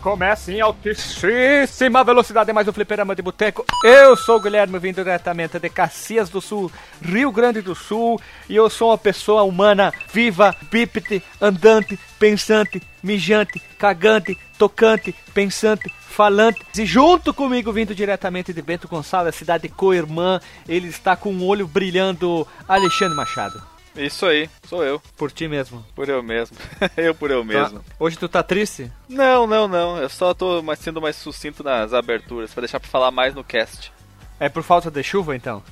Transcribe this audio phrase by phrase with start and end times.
[0.00, 3.66] Recomeça em altíssima velocidade mais um fliperama de boteco.
[3.84, 6.72] Eu sou o Guilherme, vindo diretamente de Caxias do Sul,
[7.02, 13.60] Rio Grande do Sul, e eu sou uma pessoa humana, viva, bípede, andante, pensante, mijante,
[13.78, 16.64] cagante, tocante, pensante, falante.
[16.78, 21.66] E junto comigo, vindo diretamente de Bento Gonçalves, cidade co-irmã, ele está com um olho
[21.66, 23.62] brilhando, Alexandre Machado.
[23.96, 25.00] Isso aí, sou eu.
[25.16, 25.84] Por ti mesmo.
[25.94, 26.56] Por eu mesmo.
[26.96, 27.80] eu por eu mesmo.
[27.80, 27.84] Tá.
[27.98, 28.90] Hoje tu tá triste?
[29.08, 29.98] Não, não, não.
[29.98, 33.44] Eu só tô mais, sendo mais sucinto nas aberturas, pra deixar pra falar mais no
[33.44, 33.92] cast.
[34.38, 35.62] É por falta de chuva, então?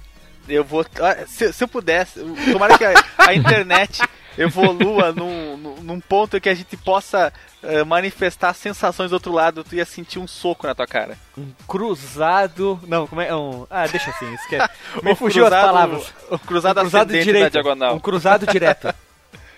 [0.49, 0.85] Eu vou.
[1.01, 2.21] ah, Se, se eu pudesse,
[2.53, 4.01] tomara que a, a internet
[4.39, 9.75] evolua num, num- ponto que a gente possa eh, manifestar sensações do outro lado, tu
[9.75, 11.19] ia sentir um soco na tua cara.
[11.37, 12.79] Um cruzado.
[12.87, 13.35] Não, como é?
[13.35, 13.67] Um...
[13.69, 14.69] Ah, deixa assim, esquece.
[15.03, 16.15] Me O fugiu as cruzado- palavras.
[16.31, 17.53] O cruzado, um cruzado direito.
[17.53, 17.95] diagonal.
[17.97, 18.95] Um cruzado direto.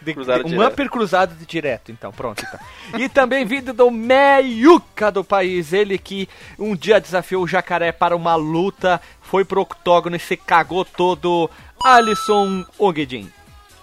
[0.02, 0.72] De, Cruzado de- um direto.
[0.72, 2.42] upper cruzado de direto, então, pronto.
[2.46, 3.00] Então.
[3.00, 8.16] E também vindo do meiuca do país, ele que um dia desafiou o jacaré para
[8.16, 11.50] uma luta, foi pro octógono e se cagou todo,
[11.82, 13.30] Alisson Ogedin.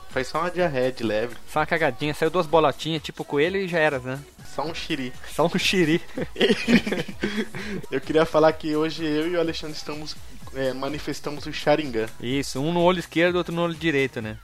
[0.09, 3.67] Foi só uma diarreia de leve, Só uma cagadinha, saiu duas bolotinhas, tipo coelho e
[3.67, 4.19] já era, né?
[4.55, 5.13] Só um xiri.
[5.33, 6.01] Só um xiri.
[7.91, 10.15] Eu queria falar que hoje eu e o Alexandre estamos
[10.55, 12.07] é, manifestamos o Sharingan.
[12.19, 14.37] Isso, um no olho esquerdo, outro no olho direito, né?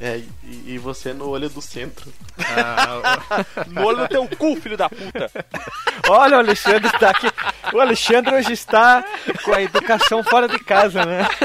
[0.00, 2.10] É, e, e você no olho do centro.
[3.68, 5.30] No olho do teu cu, filho da puta.
[6.08, 7.26] Olha, o Alexandre está aqui.
[7.72, 9.04] O Alexandre hoje está
[9.44, 11.28] com a educação fora de casa, né?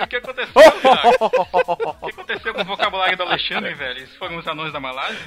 [0.00, 1.08] O que aconteceu, cara?
[2.00, 3.98] O que aconteceu com o vocabulário do Alexandre, velho?
[3.98, 5.18] Eles foram os anões da Malásia?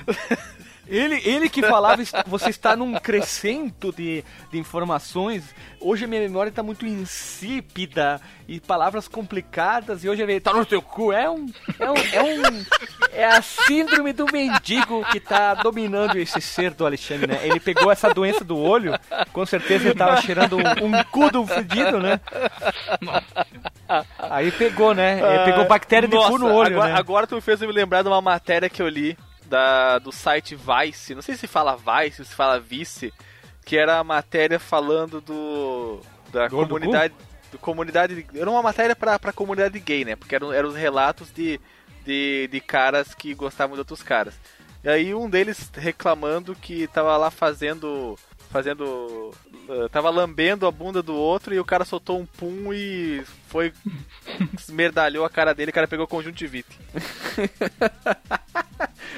[0.90, 5.44] Ele, ele que falava, você está num crescento de, de informações.
[5.80, 10.04] Hoje a minha memória está muito insípida e palavras complicadas.
[10.04, 11.12] E hoje ele tá no teu cu.
[11.12, 11.48] É um.
[11.78, 11.96] É um.
[11.96, 12.66] É, um,
[13.12, 17.40] é a síndrome do mendigo que tá dominando esse ser do Alexandre, né?
[17.44, 18.94] Ele pegou essa doença do olho,
[19.34, 22.20] com certeza ele tava cheirando um, um cu do fudido, né?
[24.18, 25.20] Aí pegou, né?
[25.20, 27.00] Ele pegou bactéria de Nossa, cu no olho, agora, né?
[27.00, 30.56] agora tu me fez me lembrar de uma matéria que eu li da, do site
[30.56, 31.16] Vice.
[31.16, 33.14] Não sei se fala Vice, se fala Vice,
[33.66, 36.00] que era a matéria falando do
[36.32, 37.14] da Do comunidade
[37.52, 40.16] do comunidade era uma matéria pra, pra comunidade gay, né?
[40.16, 41.60] Porque eram, eram os relatos de,
[42.06, 44.34] de, de caras que gostavam de outros caras.
[44.84, 48.18] E aí um deles reclamando que tava lá fazendo
[48.50, 49.34] fazendo
[49.68, 53.74] eh, tava lambendo a bunda do outro e o cara soltou um pum e foi
[54.58, 56.80] esmerdalhou a cara dele, o cara pegou conjuntivite.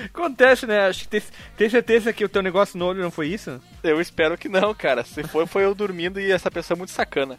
[0.05, 0.87] Acontece, né?
[0.87, 1.21] Acho que tem,
[1.57, 3.61] tem certeza que o teu negócio no olho não foi isso?
[3.83, 5.03] Eu espero que não, cara.
[5.03, 7.37] Se foi, foi eu dormindo e essa pessoa é muito sacana.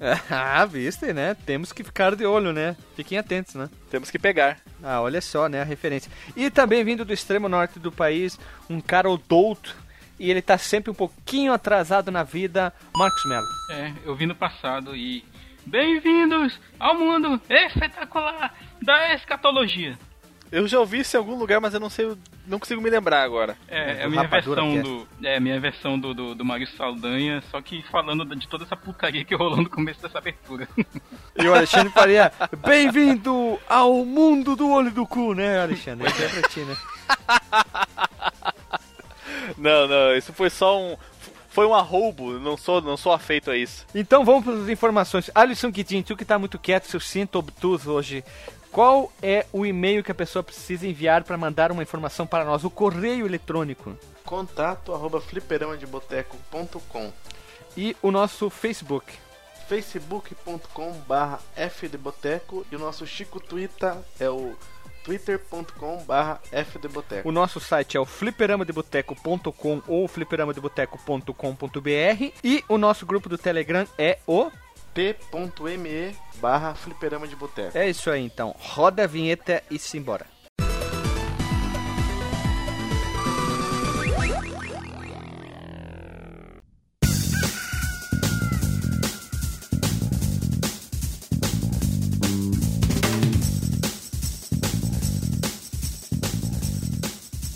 [0.30, 1.34] Ah, viste, né?
[1.44, 2.76] Temos que ficar de olho, né?
[2.94, 3.68] Fiquem atentos, né?
[3.90, 4.58] Temos que pegar.
[4.82, 5.60] Ah, olha só, né?
[5.60, 6.10] A referência.
[6.36, 8.38] E também vindo do extremo norte do país,
[8.70, 9.74] um cara odouto.
[10.18, 13.46] E ele tá sempre um pouquinho atrasado na vida, Marcos Mello.
[13.70, 15.24] É, eu vim no passado e.
[15.66, 19.98] Bem-vindos ao mundo espetacular da escatologia.
[20.50, 22.16] Eu já ouvi isso em algum lugar, mas eu não sei,
[22.46, 23.56] não consigo me lembrar agora.
[23.68, 25.08] É, é a minha versão do.
[25.22, 28.76] É a minha versão do, do, do Mário Saldanha, só que falando de toda essa
[28.76, 30.68] putaria que rolou no começo dessa abertura.
[31.36, 32.32] E o Alexandre faria,
[32.66, 36.08] bem-vindo ao mundo do olho do cu, né, Alexandre?
[36.08, 36.76] Isso é pra ti, né?
[39.56, 40.96] Não, não, isso foi só um.
[41.50, 43.84] Foi um arroubo, não sou, não sou afeito a isso.
[43.92, 45.30] Então vamos para as informações.
[45.34, 48.22] Alisson Guidin, tu que tá muito quieto, seu cinto obtuso hoje.
[48.78, 52.62] Qual é o e-mail que a pessoa precisa enviar para mandar uma informação para nós?
[52.62, 53.98] O correio eletrônico.
[54.24, 57.12] Contato arroba fliperamadeboteco.com
[57.76, 59.12] E o nosso Facebook.
[59.66, 64.54] facebook.com barra fdboteco e o nosso Chico Twitter é o
[65.02, 67.28] twitter.com barra fdboteco.
[67.28, 74.20] O nosso site é o fliperamadeboteco.com ou fliperamadeboteco.com.br e o nosso grupo do Telegram é
[74.24, 74.52] o
[74.98, 77.78] t.me barra fliperama de boteco.
[77.78, 78.52] É isso aí então.
[78.58, 80.26] Roda a vinheta e simbora.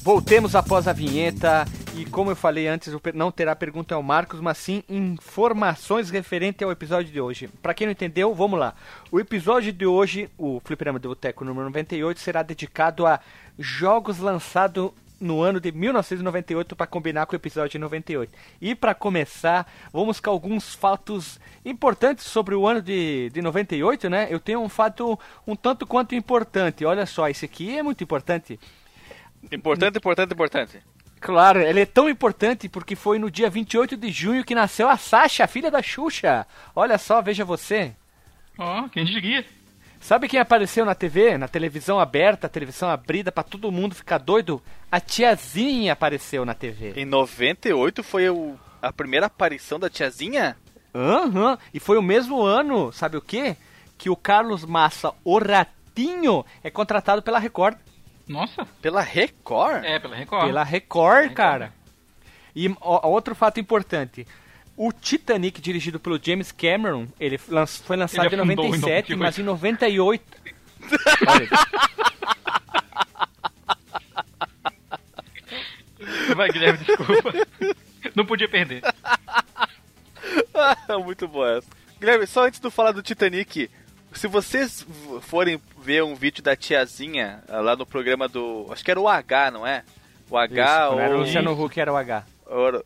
[0.05, 4.57] Voltemos após a vinheta e como eu falei antes, não terá pergunta ao Marcos, mas
[4.57, 7.49] sim informações referente ao episódio de hoje.
[7.61, 8.75] Pra quem não entendeu, vamos lá.
[9.11, 13.21] O episódio de hoje, o Fliperama do Boteco número 98, será dedicado a
[13.59, 14.91] jogos lançados
[15.21, 18.33] no ano de 1998 para combinar com o episódio de 98.
[18.61, 24.27] E para começar, vamos com alguns fatos importantes sobre o ano de, de 98, né?
[24.31, 26.85] Eu tenho um fato um tanto quanto importante.
[26.85, 28.59] Olha só, esse aqui é muito importante.
[29.51, 30.83] Importante, importante, importante.
[31.23, 34.97] Claro, ele é tão importante porque foi no dia 28 de junho que nasceu a
[34.97, 36.45] Sasha, a filha da Xuxa.
[36.75, 37.93] Olha só, veja você.
[38.59, 39.45] Ó, quem diria?
[40.01, 44.61] Sabe quem apareceu na TV, na televisão aberta, televisão abrida pra todo mundo ficar doido?
[44.91, 46.93] A tiazinha apareceu na TV.
[46.97, 50.57] Em 98 foi o- a primeira aparição da tiazinha?
[50.93, 53.57] Aham, e foi o mesmo ano, sabe o quê?
[53.97, 57.77] Que o Carlos Massa, o Ratinho, é contratado pela Record.
[58.33, 59.85] Nossa, Pela Record?
[59.85, 60.47] é, pela Record.
[60.47, 61.35] Pela Record, Record.
[61.37, 61.73] cara.
[62.57, 64.27] E ó, outro fato importante.
[64.77, 69.15] O Titanic, dirigido pelo James Cameron, ele lan- foi lançado Ele em afundou em 97,
[69.15, 69.19] 98.
[69.19, 70.25] mas em 98...
[71.29, 71.49] Olha,
[76.35, 77.33] Vai, Guilherme, desculpa.
[78.15, 78.83] Não podia perder.
[81.05, 81.69] Muito boa essa.
[82.01, 83.71] Guilherme, só antes de eu falar do Titanic,
[84.15, 84.87] se vocês
[85.23, 88.67] forem ver um vídeo da tiazinha ah, lá no programa do.
[88.71, 89.83] Acho que era o H, não é?
[90.31, 91.01] O H isso, ou.
[91.01, 92.25] era o Luciano Huck, era o H.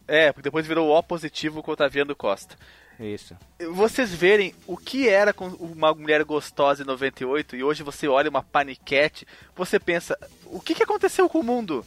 [0.06, 2.56] É, porque depois virou o O positivo com o Otaviano Costa.
[2.98, 3.36] Isso.
[3.72, 8.30] Vocês verem o que era com uma mulher gostosa em 98 e hoje você olha
[8.30, 11.84] uma paniquete, você pensa, o que, que aconteceu com o mundo?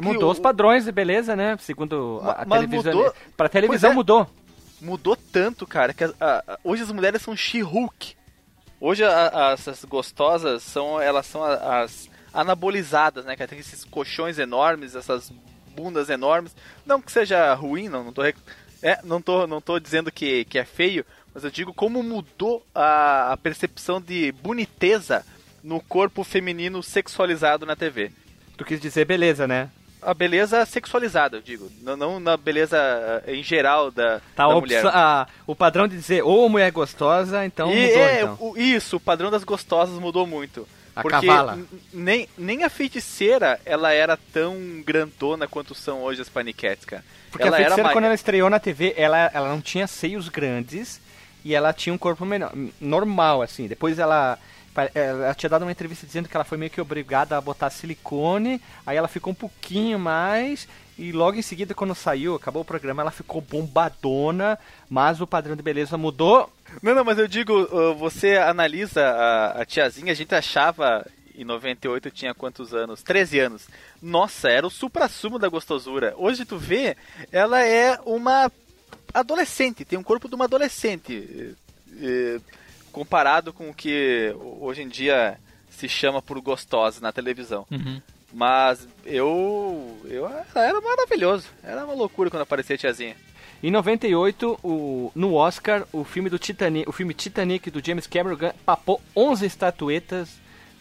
[0.00, 1.56] Mudou Que os padrões de beleza, né?
[1.60, 2.94] Segundo a, a televisão.
[2.94, 3.94] mudou- Pra televisão é.
[3.94, 4.30] mudou.
[4.80, 8.14] mudou tanto, cara, que a- a- hoje as mulheres são She-Hulk.
[8.84, 9.04] Hoje
[9.52, 13.36] essas gostosas são elas são as anabolizadas, né?
[13.36, 15.32] Que tem esses colchões enormes, essas
[15.76, 16.52] bundas enormes.
[16.84, 18.36] Não que seja ruim, não, não tô rec-
[18.82, 22.66] é, não tô não tô dizendo que, que é feio, mas eu digo como mudou
[22.74, 25.24] a, a percepção de boniteza
[25.62, 28.10] no corpo feminino sexualizado na TV.
[28.56, 29.70] Tu quis dizer beleza, né?
[30.02, 32.76] A beleza sexualizada, eu digo, não, não na beleza
[33.26, 34.84] eh, em geral da, Tá da mulher.
[34.86, 38.36] a- o padrão de dizer ou mulher gostosa, então E mudou, é, então.
[38.40, 40.66] o- isso, o padrão das gostosas mudou muito.
[40.94, 41.58] A porque cavala.
[41.92, 47.02] nem, nem a feiticeira ela era tão grandona quanto são hoje as paniquetes, cara.
[47.30, 51.00] Porque ela a feiticeira, quando ela estreou na TV, ela, ela não tinha seios grandes
[51.44, 53.66] e ela tinha um corpo menor, normal, assim.
[53.66, 54.38] Depois ela,
[54.94, 58.60] ela tinha dado uma entrevista dizendo que ela foi meio que obrigada a botar silicone,
[58.86, 60.66] aí ela ficou um pouquinho mais,
[60.98, 64.58] e logo em seguida, quando saiu, acabou o programa, ela ficou bombadona,
[64.88, 66.52] mas o padrão de beleza mudou.
[66.82, 67.66] Não, não, mas eu digo,
[67.96, 71.04] você analisa a, a tiazinha, a gente achava
[71.34, 73.02] em 98 tinha quantos anos?
[73.02, 73.68] 13 anos.
[74.00, 76.14] Nossa, era o supra-sumo da gostosura.
[76.16, 76.96] Hoje tu vê,
[77.30, 78.50] ela é uma
[79.12, 81.56] adolescente, tem um corpo de uma adolescente.
[82.00, 82.40] eh,
[82.92, 85.38] comparado com o que hoje em dia
[85.70, 87.66] se chama por gostosa na televisão.
[87.70, 88.00] Uhum.
[88.32, 89.98] Mas eu.
[90.04, 91.46] eu era maravilhoso.
[91.62, 93.16] Era uma loucura quando aparecia a tiazinha.
[93.62, 98.52] Em 98, o, no Oscar, o filme do Titanic, o filme Titanic do James Cameron
[98.66, 100.30] papou 11 estatuetas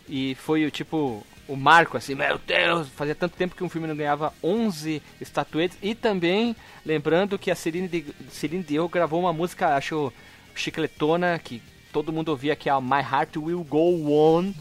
[0.10, 3.86] e foi o tipo o marco assim, meu Deus, fazia tanto tempo que um filme
[3.88, 6.56] não ganhava 11 estatuetas e também
[6.86, 10.12] lembrando que a Celine, Di- Celine Dion gravou uma música, acho
[10.56, 11.62] chicletona que
[11.92, 14.52] todo mundo ouvia que é a My Heart Will Go On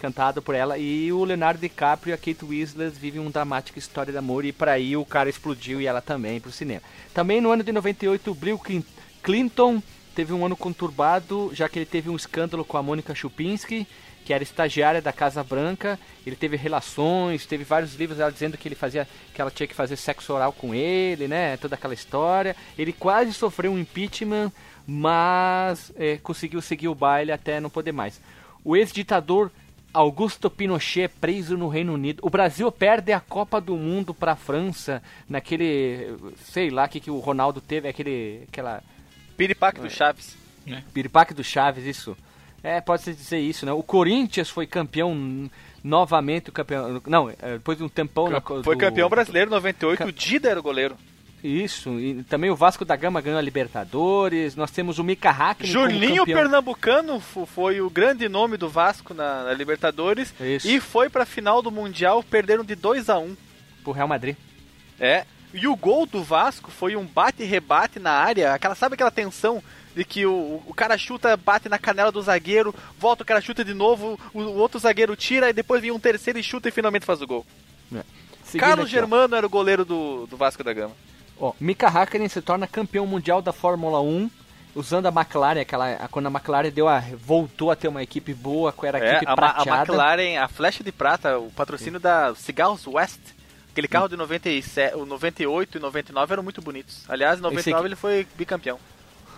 [0.00, 4.10] cantado por ela e o Leonardo DiCaprio e a Kate Winslet vivem uma dramática história
[4.10, 6.82] de amor e para aí o cara explodiu e ela também pro cinema.
[7.14, 8.84] Também no ano de 98 o Bill Clin-
[9.22, 9.80] Clinton
[10.14, 13.86] teve um ano conturbado, já que ele teve um escândalo com a Mônica Chupinski,
[14.24, 15.98] que era estagiária da Casa Branca.
[16.26, 19.74] Ele teve relações, teve vários livros ela dizendo que ele fazia que ela tinha que
[19.74, 21.56] fazer sexo oral com ele, né?
[21.56, 22.54] Toda aquela história.
[22.76, 24.52] Ele quase sofreu um impeachment,
[24.86, 28.20] mas é, conseguiu seguir o baile até não poder mais.
[28.64, 29.50] O ex-ditador
[29.92, 32.20] Augusto Pinochet é preso no Reino Unido.
[32.22, 37.10] O Brasil perde a Copa do Mundo para a França naquele, sei lá, que que
[37.10, 38.82] o Ronaldo teve, aquele, aquela
[39.36, 40.36] Piripaque do Chaves.
[40.94, 42.16] piripaque do Chaves, isso.
[42.62, 43.72] É, pode se dizer isso, né?
[43.72, 45.50] O Corinthians foi campeão
[45.82, 49.48] novamente, o campeão, não, é, depois de um tempão na co- Foi do- campeão brasileiro
[49.50, 50.96] em 98, Ca- o Dida era o goleiro.
[51.42, 54.54] Isso, e também o Vasco da Gama ganhou a Libertadores.
[54.54, 56.38] Nós temos o Mika Juninho campeão.
[56.38, 60.68] Pernambucano fo- foi o grande nome do Vasco na, na Libertadores Isso.
[60.68, 63.36] e foi pra final do Mundial, perderam de 2 a 1
[63.82, 64.36] pro Real Madrid.
[65.00, 65.24] É.
[65.52, 69.10] E o gol do Vasco foi um bate e rebate na área, aquela sabe aquela
[69.10, 69.62] tensão
[69.94, 73.64] de que o, o cara chuta, bate na canela do zagueiro, volta o cara chuta
[73.64, 76.72] de novo, o, o outro zagueiro tira e depois vem um terceiro e chuta e
[76.72, 77.44] finalmente faz o gol.
[78.44, 78.92] Seguindo Carlos aqui.
[78.92, 80.94] Germano era o goleiro do, do Vasco da Gama.
[81.38, 84.30] Ó, Mika Hakkinen se torna campeão mundial da Fórmula 1
[84.74, 88.72] usando a McLaren, aquela quando a McLaren deu a voltou a ter uma equipe boa,
[88.84, 89.80] era a É, equipe a, Ma- a prateada.
[89.92, 93.20] McLaren, a flecha de prata, o patrocínio da Cigarros West.
[93.70, 97.04] Aquele carro de 97, o 98 e 99 eram muito bonitos.
[97.08, 98.78] Aliás, em 99 aqui- ele foi bicampeão.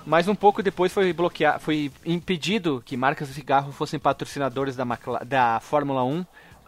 [0.04, 4.82] Mas um pouco depois foi bloqueado, foi impedido que marcas de cigarro fossem patrocinadores da,
[4.84, 6.24] McLa- da Fórmula 1.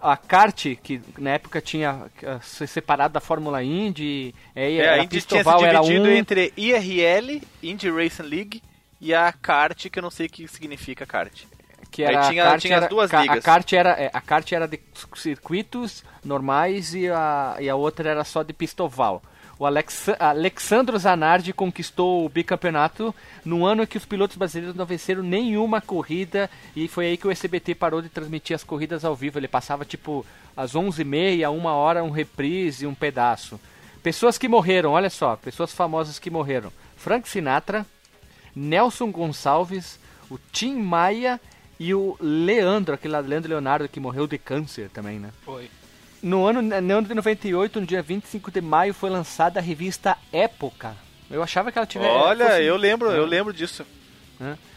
[0.07, 4.93] A kart, que na época tinha uh, se separado da Fórmula Indy, aí É, a
[4.95, 8.63] era Indy tinha se dividido um, entre IRL, Indy Racing League,
[9.01, 11.33] e a kart, que eu não sei o que significa kart.
[11.91, 13.39] que aí era, tinha- a kart tinha as era- duas ca- ligas.
[13.39, 14.79] A kart era, é, a kart era de
[15.15, 19.23] circuitos normais e a, e a outra era só de pistoval.
[19.59, 24.85] O Alex, Alexandro Zanardi conquistou o bicampeonato no ano em que os pilotos brasileiros não
[24.85, 29.17] venceram nenhuma corrida e foi aí que o SBT parou de transmitir as corridas ao
[29.17, 29.39] vivo.
[29.39, 33.59] Ele passava tipo às 11h30, uma hora, um reprise, um pedaço.
[34.03, 36.71] Pessoas que morreram, olha só, pessoas famosas que morreram.
[36.97, 37.87] Frank Sinatra,
[38.55, 39.99] Nelson Gonçalves,
[40.31, 41.41] o Tim Maia
[41.81, 45.31] e o Leandro, aquele lá, Leandro Leonardo que morreu de câncer também, né?
[45.45, 45.71] Foi.
[46.27, 50.17] No ano, no ano de 98, no dia 25 de maio, foi lançada a revista
[50.33, 50.97] Época.
[51.31, 52.11] Eu achava que ela tivesse.
[52.11, 53.85] Olha, fosse- eu lembro, eu lembro disso.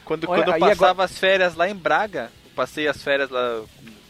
[0.06, 3.62] Quando, Olha, quando eu passava agora- as férias lá em Braga, passei as férias lá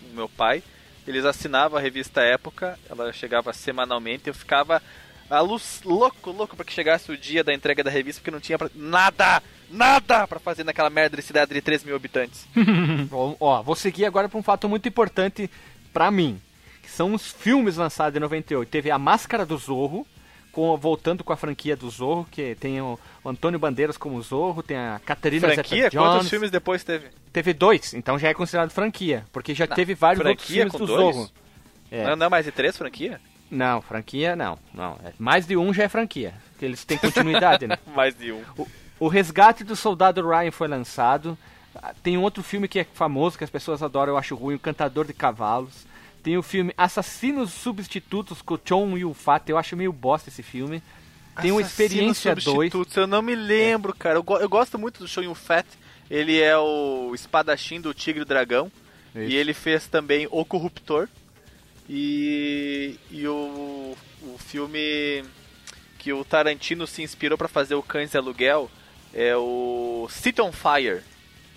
[0.09, 0.61] com meu pai,
[1.07, 4.81] eles assinavam a revista Época, ela chegava semanalmente, eu ficava
[5.29, 8.39] a luz, louco, louco pra que chegasse o dia da entrega da revista, porque não
[8.39, 12.45] tinha pra- nada, nada pra fazer naquela merda de cidade de 3 mil habitantes.
[13.39, 15.49] Ó, vou seguir agora para um fato muito importante
[15.93, 16.39] pra mim,
[16.99, 18.67] são os filmes lançados em 98.
[18.67, 20.05] Teve A Máscara do Zorro,
[20.51, 24.61] com, voltando com a franquia do Zorro, que tem o, o Antônio Bandeiras como Zorro,
[24.61, 25.89] tem a Caterina Franquia?
[25.89, 27.07] Quantos filmes depois teve?
[27.31, 30.79] Teve dois, então já é considerado franquia, porque já Não, teve vários outros filmes com
[30.79, 31.15] do dois?
[31.15, 31.31] Zorro.
[31.89, 32.03] É.
[32.03, 33.21] Não, não é mais de três franquia?
[33.49, 34.99] Não, franquia não, não.
[35.01, 37.77] É, Mais de um já é franquia, porque eles têm continuidade, né?
[37.95, 38.43] Mais de um.
[38.57, 38.67] O,
[38.99, 41.37] o Resgate do Soldado Ryan foi lançado.
[41.73, 44.59] Ah, Tem outro filme que é famoso, que as pessoas adoram, eu acho ruim, O
[44.59, 45.87] Cantador de Cavalos.
[46.21, 50.81] Tem o filme Assassinos Substitutos com o Chon Yul-fat, eu acho meio bosta esse filme.
[51.41, 52.43] Tem o Experiência 2.
[52.43, 54.17] Substitutos, Eu não me lembro, cara.
[54.17, 55.65] Eu, eu gosto muito do Show Yun Fat.
[56.09, 58.71] Ele é o espadachim do Tigre e o Dragão.
[59.15, 59.31] Isso.
[59.31, 61.07] E ele fez também O Corruptor.
[61.89, 65.23] E, e o, o filme
[65.97, 68.69] que o Tarantino se inspirou pra fazer o Cães de Aluguel
[69.13, 71.01] é o City on Fire,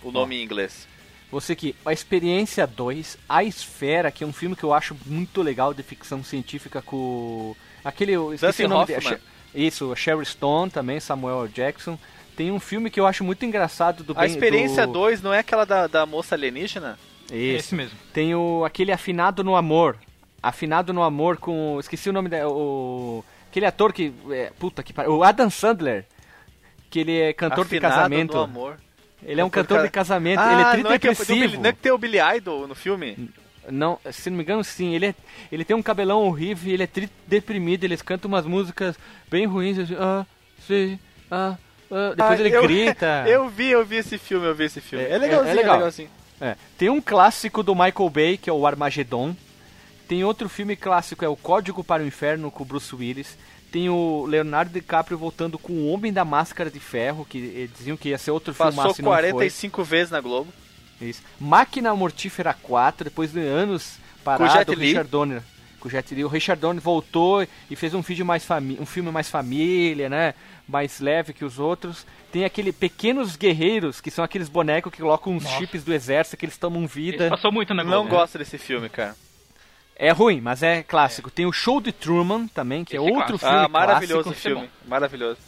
[0.02, 0.88] o nome em inglês.
[1.33, 5.41] Você que a Experiência 2, A Esfera, que é um filme que eu acho muito
[5.43, 9.19] legal de ficção científica com aquele eu esqueci Dustin o nome Hoffman.
[9.55, 11.49] Isso, Sherry Stone também, Samuel L.
[11.53, 11.99] Jackson.
[12.37, 14.93] Tem um filme que eu acho muito engraçado do A Ben- Experiência do...
[14.93, 16.99] 2 não é aquela da, da moça alienígena?
[17.31, 17.59] É Isso.
[17.67, 17.99] esse mesmo.
[18.12, 19.97] Tem o aquele Afinado no Amor.
[20.43, 21.79] Afinado no Amor com.
[21.81, 22.47] Esqueci o nome da.
[22.49, 24.12] O, aquele ator que.
[24.31, 25.17] É, puta que pariu.
[25.17, 26.05] O Adam Sandler.
[26.91, 28.35] Que ele é cantor de Afinado casamento.
[28.37, 28.77] no amor.
[29.25, 30.38] Ele é um Cantor cantor de ca- casamento.
[30.41, 31.49] Ah, ele é é, que, não, é que tridepressivo.
[31.50, 33.29] tem o- não é que tem o Billy Idol no filme?
[33.71, 34.95] Não, se não me engano, sim.
[34.95, 35.14] Ele, é,
[35.52, 38.97] ele tem um cabelão horrível, ele é tri deprimido, eles cantam umas músicas
[39.31, 39.79] bem ruins.
[39.79, 40.26] Assim, ah,
[40.67, 40.99] sim,
[41.31, 41.57] ah,
[41.91, 42.11] ah.
[42.17, 43.25] Depois Ah, ele eu- grita.
[43.29, 45.05] Eu vi, eu vi esse filme, eu vi esse filme.
[45.05, 45.76] É- É, legalzinho, é é, legal.
[45.76, 46.11] legalzinho.
[46.41, 46.57] É.
[46.76, 49.37] Tem um clássico do Michael Bay, que é o Armagedon.
[50.09, 53.38] Tem outro filme clássico, é o Código para o Inferno, com o Bruce Willis.
[53.73, 57.97] Tem o Leonardo DiCaprio voltando com o Homem da Máscara de Ferro, que eles diziam
[57.97, 59.31] que ia ser outro Passou filmaço e não foi.
[59.33, 60.52] 45 vezes na Globo.
[61.00, 61.23] Isso.
[61.41, 64.79] Máquina Mortífera 4, depois de anos parado, Com o.
[64.79, 65.43] Richard Donner.
[65.81, 66.23] Com o Jet Li.
[66.25, 70.35] O Richard Donner voltou e fez um, vídeo mais fami um filme mais família, né?
[70.69, 72.07] Mais leve que os outros.
[72.31, 75.57] Tem aquele Pequenos Guerreiros, que são aqueles bonecos que colocam uns Nossa.
[75.59, 77.29] chips do exército, que eles tomam vida.
[77.31, 78.05] passou muito na Não Globo.
[78.05, 78.11] né?
[78.11, 79.17] gosto desse filme, cara.
[80.04, 81.30] É ruim, mas é clássico.
[81.30, 83.50] Tem o Show de Truman também, que é Esse é outro clássico.
[83.50, 84.38] filme Ah, maravilhoso o clássico.
[84.49, 84.71] Esse é filme.
[84.88, 85.38] Maravilhoso.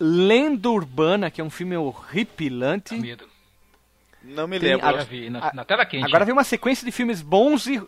[0.00, 2.94] Lenda Urbana, que é um filme horripilante.
[2.94, 3.28] medo.
[4.22, 4.86] Não me Tem lembro.
[4.86, 6.04] a- vi, na, a- na tela quente.
[6.06, 7.82] Agora vem uma sequência de filmes bons e.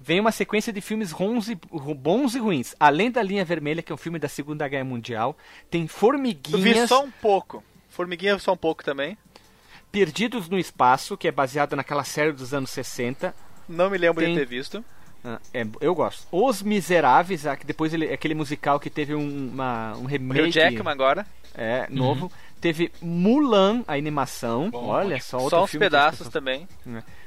[0.00, 2.74] Vem uma sequência de filmes bons e, bons e ruins.
[2.78, 5.36] Além da Linha Vermelha, que é um filme da Segunda Guerra Mundial.
[5.70, 7.64] Tem Eu vi Formiguinhas só um pouco.
[7.88, 9.16] Formiguinha só um pouco também.
[9.90, 13.34] Perdidos no Espaço, que é baseado naquela série dos anos 60.
[13.68, 14.84] Não me lembro Tem- de ter visto.
[15.24, 16.26] Ah, é, eu gosto.
[16.30, 20.42] Os Miseráveis, ah, que depois ele, aquele musical que teve um, uma, um O remake.
[20.48, 21.26] Hugh Jackman agora.
[21.54, 22.30] É, novo.
[22.60, 24.70] Teve Mulan, a animação.
[24.70, 26.66] Bom, Olha só outro Só uns pedaços pessoas- também.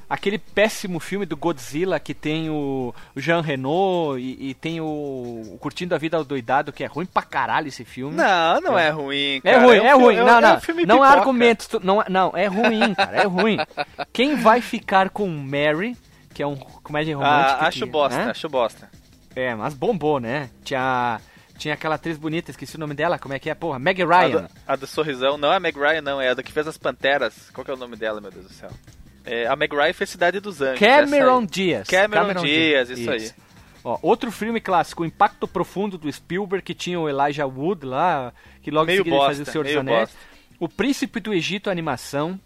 [0.09, 4.85] Aquele péssimo filme do Godzilla que tem o o Jean Reno e, e tem o,
[5.53, 8.17] o Curtindo a Vida ao Doidado, que é ruim pra caralho esse filme.
[8.17, 9.63] Não, não é, ruim, É cara.
[9.65, 10.15] ruim, um é ruim.
[10.17, 10.55] não, é não.
[10.57, 11.67] um filme não há argumentos.
[11.67, 13.21] tu- Não, não, é ruim, cara.
[13.21, 13.57] É ruim.
[14.11, 15.95] Quem vai ficar com Mary,
[16.41, 17.53] que é um comédia romântica.
[17.53, 18.31] Ah, acho que, bosta, né?
[18.31, 18.89] acho bosta.
[19.35, 20.49] É, mas bombou, né?
[20.63, 21.21] Tinha,
[21.55, 23.53] tinha aquela atriz bonita, esqueci o nome dela, como é que é?
[23.53, 24.41] Porra, Meg A Ryan.
[24.41, 26.67] do, a do sorrisão, não é a Meg Ryan, não, é a do que fez
[26.67, 27.51] as Panteras.
[27.53, 28.71] Qual que é o nome dela, meu Deus do céu?
[29.23, 30.79] É, a Meg Ryan fez Cidade dos Anjos.
[30.79, 31.87] Cameron Diaz.
[31.87, 33.31] Cameron Diaz, isso aí.
[33.83, 38.33] Ó, outro filme clássico, Impacto Profundo do Spielberg, que tinha o Elijah Wood lá,
[38.63, 39.99] que logo em Meio seguida ele fazia o Senhor dos Anéis.
[40.09, 40.17] bosta.
[40.59, 42.39] O Príncipe do Egito Animação.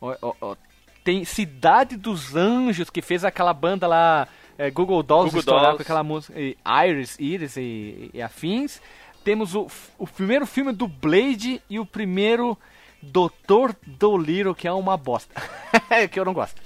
[0.00, 0.56] Ó, ó.
[1.02, 4.28] Tem Cidade dos Anjos, que fez aquela banda lá,
[4.58, 5.76] é, Google Dolls Google estourar Dolls.
[5.78, 8.80] com aquela música e Iris, Iris e, e afins.
[9.24, 9.66] Temos o,
[9.98, 12.58] o primeiro filme do Blade e o primeiro
[13.02, 15.34] Doutor Dolittle, que é uma bosta.
[16.10, 16.60] que eu não gosto.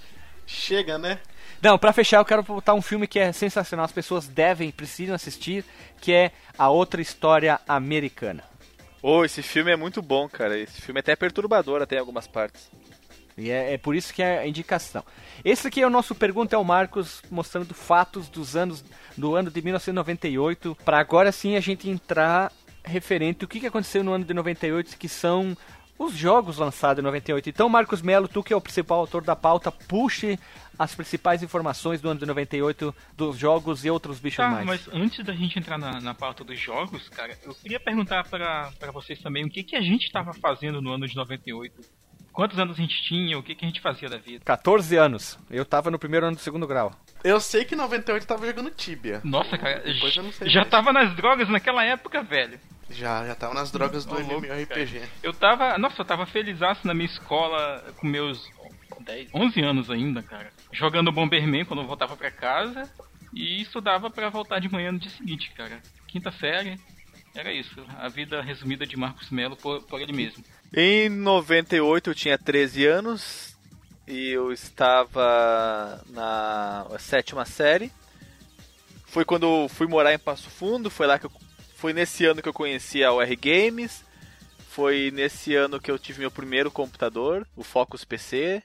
[0.46, 1.18] Chega, né?
[1.62, 5.14] Não, pra fechar, eu quero botar um filme que é sensacional, as pessoas devem, precisam
[5.14, 5.64] assistir,
[6.00, 8.44] que é A Outra História Americana.
[9.00, 10.58] Ô, esse filme é muito bom, cara.
[10.58, 12.70] Esse filme é até perturbador até em algumas partes.
[13.36, 15.02] E é, é por isso que é a indicação.
[15.44, 18.84] Esse aqui é o nosso Pergunta ao Marcos, mostrando fatos dos anos
[19.16, 22.52] do ano de 1998, para agora sim a gente entrar
[22.84, 25.56] referente o que, que aconteceu no ano de 98, que são
[25.98, 27.48] os jogos lançados em 98.
[27.48, 30.38] Então, Marcos Melo, tu que é o principal autor da pauta, puxe
[30.78, 34.66] as principais informações do ano de 98 dos jogos e outros bichos Tá, mais.
[34.66, 38.72] mas antes da gente entrar na, na pauta dos jogos, cara, eu queria perguntar pra
[38.92, 41.80] vocês também o que, que a gente tava fazendo no ano de 98.
[42.34, 44.44] Quantos anos a gente tinha, o que, que a gente fazia da vida.
[44.44, 45.38] 14 anos.
[45.48, 46.92] Eu tava no primeiro ano do segundo grau.
[47.22, 49.20] Eu sei que em 98 eu tava jogando Tibia.
[49.22, 50.70] Nossa, cara, Depois eu não sei já mais.
[50.70, 52.58] tava nas drogas naquela época, velho.
[52.90, 55.00] Já, já tava nas drogas do louco, MMORPG.
[55.22, 58.46] Eu tava, nossa, eu tava felizaço na minha escola com meus
[59.00, 60.50] 10, 11 anos ainda, cara.
[60.72, 62.90] Jogando Bomberman quando eu voltava pra casa
[63.32, 65.80] e estudava pra voltar de manhã no dia seguinte, cara.
[66.08, 66.78] Quinta série,
[67.34, 67.84] era isso.
[67.98, 70.44] A vida resumida de Marcos Melo por, por ele mesmo.
[70.72, 73.56] Em 98 eu tinha 13 anos
[74.06, 77.90] e eu estava na sétima série.
[79.06, 81.32] Foi quando eu fui morar em Passo Fundo, foi lá que eu,
[81.76, 84.04] foi nesse ano que eu conheci a UR Games.
[84.68, 88.60] Foi nesse ano que eu tive meu primeiro computador, o Focus PC.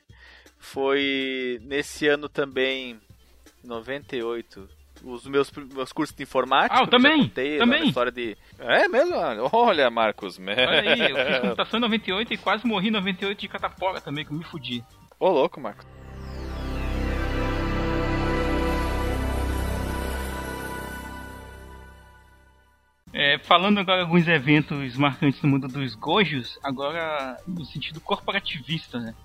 [0.57, 2.99] Foi nesse ano também,
[3.63, 4.67] 98,
[5.03, 6.79] os meus, meus cursos de informática.
[6.79, 7.87] Ah, eu também, contei também.
[7.87, 8.37] história de...
[8.59, 9.15] É mesmo?
[9.51, 10.39] Olha, Marcos.
[10.39, 14.25] Olha aí, eu fiz computação em 98 e quase morri em 98 de catapora também,
[14.25, 14.83] que eu me fudi.
[15.19, 15.85] Ô, louco, Marcos.
[23.11, 29.15] É, falando agora alguns eventos marcantes no mundo dos gojos, agora no sentido corporativista, né?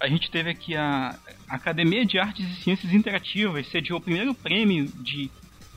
[0.00, 4.86] A gente teve aqui a Academia de Artes e Ciências Interativas, sediou o primeiro prêmio
[4.86, 5.30] de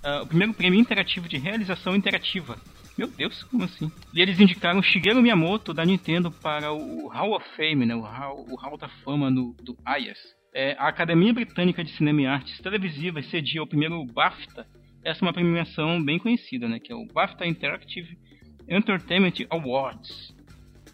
[0.03, 2.57] ah, o primeiro prêmio interativo de realização interativa.
[2.97, 3.91] Meu Deus, como assim?
[4.13, 7.95] E eles indicaram Shigeru Miyamoto da Nintendo para o Hall of Fame, né?
[7.95, 10.17] O Hall, o Hall da Fama no, do IAS.
[10.53, 14.67] É, a Academia Britânica de Cinema e Artes Televisivas cedia o primeiro BAFTA.
[15.03, 16.79] Essa é uma premiação bem conhecida, né?
[16.79, 18.17] Que é o BAFTA Interactive
[18.67, 20.35] Entertainment Awards.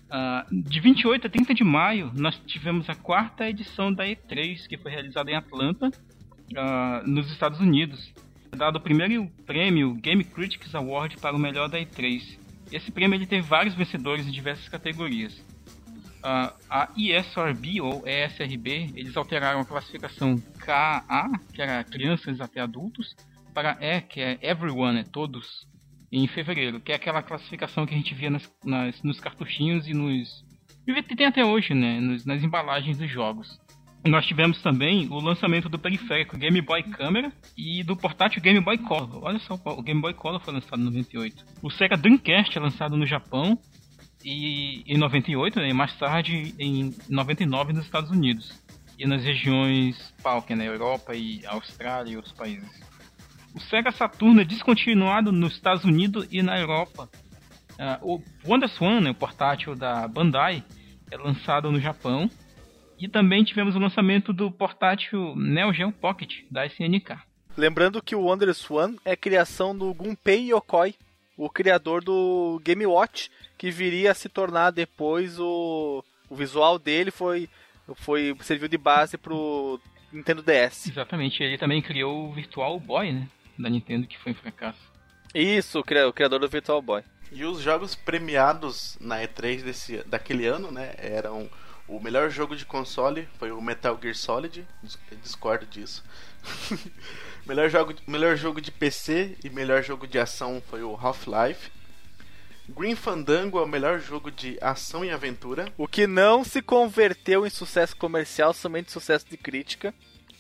[0.10, 4.78] Ah, de 28 a 30 de maio, nós tivemos a quarta edição da E3, que
[4.78, 5.92] foi realizada em Atlanta,
[6.56, 8.14] ah, nos Estados Unidos.
[8.56, 12.38] Dado o primeiro prêmio Game Critics Award para o melhor da E3.
[12.72, 15.44] Esse prêmio ele teve vários vencedores em diversas categorias.
[16.24, 23.16] Ah, a ESRB ou ESRB, eles alteraram a classificação KA, que era crianças até adultos,
[23.54, 25.68] para E, que é Everyone, é todos,
[26.18, 29.94] em fevereiro, que é aquela classificação que a gente via nas, nas- nos cartuchinhos e
[29.94, 30.44] nos.
[30.88, 32.00] E tem até hoje, né?
[32.00, 33.60] nos- nas embalagens dos jogos.
[34.06, 38.78] Nós tivemos também o lançamento do periférico Game Boy Camera e do portátil Game Boy
[38.78, 39.24] Color.
[39.24, 41.44] Olha só, o Game Boy Color foi lançado em 98.
[41.64, 43.58] O Sega Dreamcast é lançado no Japão
[44.24, 48.64] e em 98, né, e mais tarde em 99 nos Estados Unidos.
[48.98, 52.85] E nas regiões PAL, que na Europa e Austrália e outros países.
[53.56, 57.10] O Sega Saturn é descontinuado nos Estados Unidos e na Europa.
[57.80, 60.62] Ah, o WonderSwan, né, o portátil da Bandai,
[61.10, 62.30] é lançado no Japão.
[63.00, 67.18] E também tivemos o lançamento do portátil Neo Geo Pocket da SNK.
[67.56, 70.94] Lembrando que o Wonder Swan é criação do Gunpei Yokoi,
[71.38, 77.10] o criador do Game Watch, que viria a se tornar depois o, o visual dele
[77.10, 77.50] foi,
[77.96, 79.80] foi serviu de base pro
[80.12, 80.88] Nintendo DS.
[80.88, 84.80] Exatamente, ele também criou o Virtual Boy, né, da Nintendo, que foi um fracasso.
[85.34, 87.04] Isso, o cria- o criador do Virtual Boy.
[87.32, 91.50] E os jogos premiados na E3 desse, daquele ano, né, eram
[91.88, 94.66] o melhor jogo de console foi o Metal Gear Solid,
[95.22, 96.04] discordo disso.
[97.46, 101.72] melhor, jogo, melhor jogo de PC e melhor jogo de ação foi o Half-Life.
[102.68, 105.72] Green Fandango é o melhor jogo de ação e aventura.
[105.78, 109.94] O que não se converteu em sucesso comercial, somente sucesso de crítica.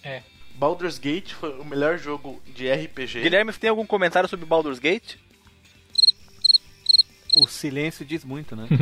[0.03, 0.23] É,
[0.55, 3.21] Baldur's Gate foi o melhor jogo de RPG.
[3.21, 5.15] Guilherme, tem algum comentário sobre Baldur's Gate?
[7.37, 8.67] O silêncio diz muito, né?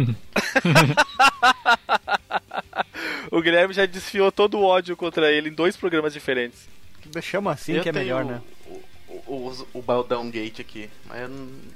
[3.31, 6.69] O Guilherme já desfiou todo o ódio contra ele em dois programas diferentes.
[7.19, 8.39] Chama assim Eu que é melhor, né?
[8.67, 8.81] O,
[9.25, 11.29] o, o, o Baldão Gate aqui, mas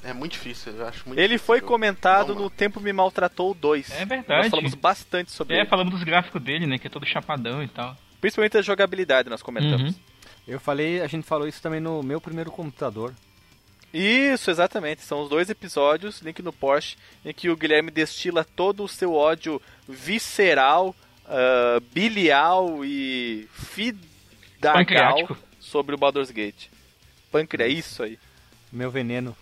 [0.04, 3.90] é muito difícil, eu acho muito Ele difícil foi comentado no Tempo Me Maltratou 2.
[3.90, 4.44] É verdade.
[4.44, 5.68] Nós falamos bastante sobre é ele.
[5.68, 7.98] falamos dos gráficos dele, né, que é todo chapadão e tal.
[8.20, 9.94] Principalmente a jogabilidade nós comentamos.
[9.94, 10.00] Uhum.
[10.48, 13.14] Eu falei, a gente falou isso também no meu primeiro computador.
[13.94, 15.02] Isso, exatamente.
[15.02, 19.14] São os dois episódios, link no Porsche, em que o Guilherme destila todo o seu
[19.14, 26.68] ódio visceral, uh, bilial e fidagal sobre o Baldur's Gate.
[27.32, 28.20] Pâncreas, isso aí.
[28.72, 29.36] Meu veneno.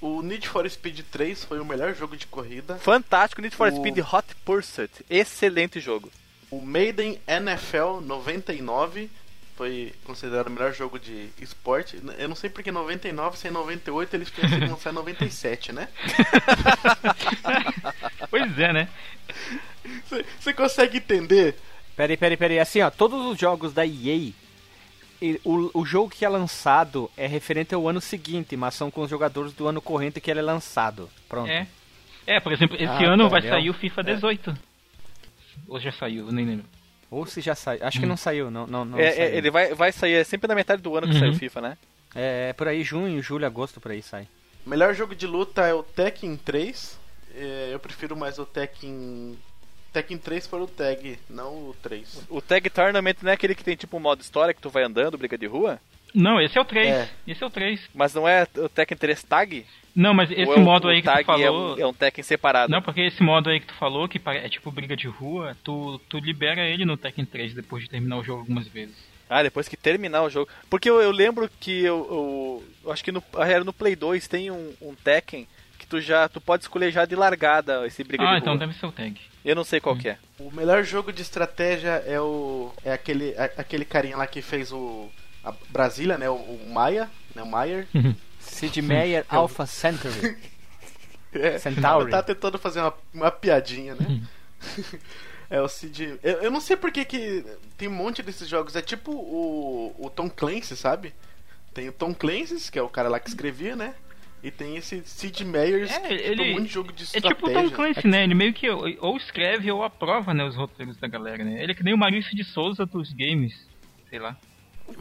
[0.00, 2.76] O Need for Speed 3 foi o melhor jogo de corrida.
[2.78, 4.90] Fantástico, Need for O- Speed Hot Pursuit.
[5.10, 6.10] Excelente jogo.
[6.50, 9.10] O Maiden NFL 99
[9.56, 12.00] foi considerado o melhor jogo de esporte.
[12.18, 15.88] Eu não sei porque 99 sem 98 eles pensam em lançar em 97, né?
[18.30, 18.88] Pois é, né?
[20.40, 21.56] Você- consegue entender?
[21.96, 22.58] Peraí, peraí, peraí.
[22.58, 24.32] Assim, ó, todos os jogos da EA,
[25.44, 29.10] o, o jogo que é lançado é referente ao ano seguinte, mas são com os
[29.10, 31.08] jogadores do ano corrente que ele é lançado.
[31.28, 31.50] Pronto.
[31.50, 31.66] É.
[32.26, 33.58] É, por exemplo, esse Ah, ano tá, vai legal.
[33.58, 34.58] sair o FIFA 18.
[35.68, 36.64] Ou já saiu, eu nem lembro.
[37.10, 37.84] Ou se já saiu.
[37.84, 39.34] Acho que não saiu, não, não, não É, é, saiu.
[39.38, 41.18] ele vai, vai sair é sempre na metade do ano que Uhum.
[41.20, 41.78] sai o FIFA, né?
[42.14, 44.26] É, é por aí, junho, julho, agosto, por aí sai.
[44.64, 46.98] Melhor jogo de luta é o Tekken 3.
[47.34, 49.36] É, Eu prefiro mais o Tekken.
[49.92, 52.26] Tekken 3 para o Tag, não o 3.
[52.28, 54.82] O Tag Tournament não é aquele que tem tipo um modo história que tu vai
[54.84, 55.80] andando, briga de rua?
[56.14, 56.88] Não, esse é o 3.
[56.88, 57.08] É.
[57.26, 57.80] Esse é o 3.
[57.94, 59.66] Mas não é o Tekken 3 Tag?
[59.94, 61.44] Não, mas Ou esse é o- modo o aí que tag tu falou.
[61.44, 62.70] É um, é um Tekken separado.
[62.70, 66.00] Não, porque esse modo aí que tu falou, que é tipo briga de rua, tu,
[66.08, 68.94] tu libera ele no Tekken 3 depois de terminar o jogo algumas vezes.
[69.28, 70.48] Ah, depois que terminar o jogo.
[70.68, 74.26] Porque eu, eu lembro que eu, eu, eu acho que no, era no Play 2
[74.26, 75.46] tem um, um Tekken
[75.90, 78.60] tu já tu pode escolher já de largada esse briga ah, de então rua.
[78.60, 79.20] deve ser o tag.
[79.44, 80.18] Eu não sei qual que é.
[80.38, 82.72] O melhor jogo de estratégia é o.
[82.84, 85.10] É aquele, é aquele carinha lá que fez o.
[85.42, 86.30] A Brasília, né?
[86.30, 87.42] O, o Maia, né?
[87.42, 87.88] O Maier.
[88.38, 90.36] Sid Meier Alpha Centauri.
[91.32, 92.10] É, Centauri.
[92.10, 94.20] Tá tentando fazer uma, uma piadinha, né?
[95.48, 96.18] é o Cid.
[96.24, 97.46] Eu, eu não sei porque que
[97.78, 98.74] tem um monte desses jogos.
[98.74, 101.14] É tipo o, o Tom Clancy, sabe?
[101.72, 103.94] Tem o Tom Clancy, que é o cara lá que escrevia, né?
[104.42, 107.34] E tem esse Sid Meier's, É, que ele- um monte de jogo de É estratégia.
[107.34, 108.24] tipo o Tom Clancy, né?
[108.24, 111.62] Ele meio que ou escreve ou aprova né, os roteiros da galera, né?
[111.62, 113.52] Ele é que nem o Maurício de Souza dos games.
[114.08, 114.36] Sei lá.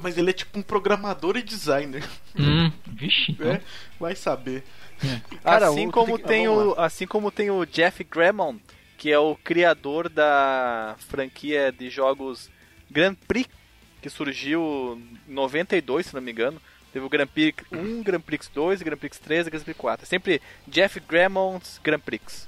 [0.03, 2.03] Mas ele é tipo um programador e designer,
[2.37, 3.31] Hum, vixe.
[3.31, 3.47] Então.
[3.47, 3.61] né?
[3.99, 4.63] Vai saber.
[5.43, 8.61] Cara, assim o- como tem que- tem o assim como tem o Jeff Grammond,
[8.97, 12.51] que é o criador da franquia de jogos
[12.91, 13.49] Grand Prix,
[14.01, 16.61] que surgiu em 92, se não me engano.
[16.91, 20.03] Teve o Grand Prix 1, Grand Prix 2, Grand Prix 3 e Grand Prix 4.
[20.03, 22.47] É sempre Jeff Grammond's Grand Prix.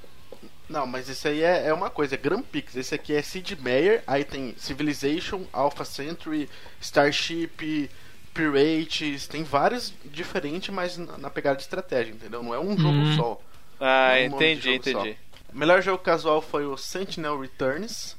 [0.68, 2.76] Não, mas isso aí é, é uma coisa, é Grand Prix.
[2.78, 6.50] Esse aqui é Sid Meier, aí tem Civilization, Alpha Century,
[6.80, 7.90] Starship,
[8.34, 12.42] Pirates, tem vários diferentes, mas na, na pegada de estratégia, entendeu?
[12.42, 13.16] Não é um jogo Uhum.
[13.16, 13.42] só.
[13.80, 14.70] Ah, é um entendi, só.
[15.06, 15.18] entendi.
[15.54, 18.16] O melhor jogo casual foi o Sentinel Returns.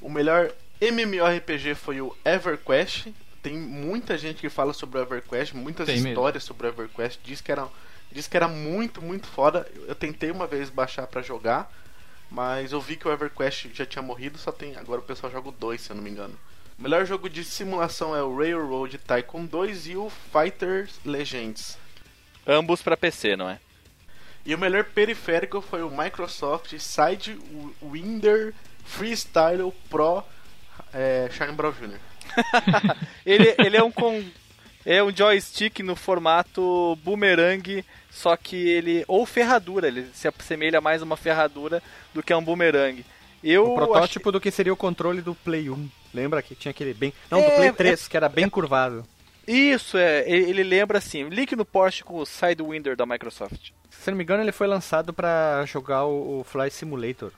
[0.00, 3.06] O melhor MMORPG foi o EverQuest.
[3.42, 6.10] Tem muita gente que fala sobre o EverQuest, muitas Tem mesmo.
[6.10, 7.20] histórias sobre o EverQuest.
[7.24, 7.68] Diz que era,
[8.10, 9.68] diz que era muito, muito foda.
[9.88, 11.70] Eu tentei uma vez baixar pra jogar,
[12.30, 15.48] mas eu vi que o EverQuest já tinha morrido, só tem agora o pessoal joga
[15.48, 16.38] o 2, se eu não me engano.
[16.78, 21.76] O melhor jogo de simulação é o Railroad Tycoon 2 e o Fighters Legends.
[22.46, 23.58] Ambos pra PC, não é?
[24.44, 30.24] E o melhor periférico foi o Microsoft Sidewinder Freestyle Pro
[30.92, 31.98] é, Shine Brown Jr.
[33.24, 34.22] Ele, ele é um com,
[34.84, 41.00] é um joystick no formato boomerang, só que ele ou ferradura, ele se assemelha mais
[41.02, 43.04] a uma ferradura do que a um boomerang.
[43.44, 45.88] Eu O protótipo do que seria o controle do Play 1.
[46.14, 47.12] Lembra que tinha aquele bem.
[47.30, 49.04] Não, do É, Play 3, que era bem curvado.
[49.46, 53.70] Isso é, ele, lembra assim, link no Porsche com o Sidewinder da Microsoft.
[53.90, 57.32] Se não me engano, ele foi lançado pra jogar o, o Fly Simulator.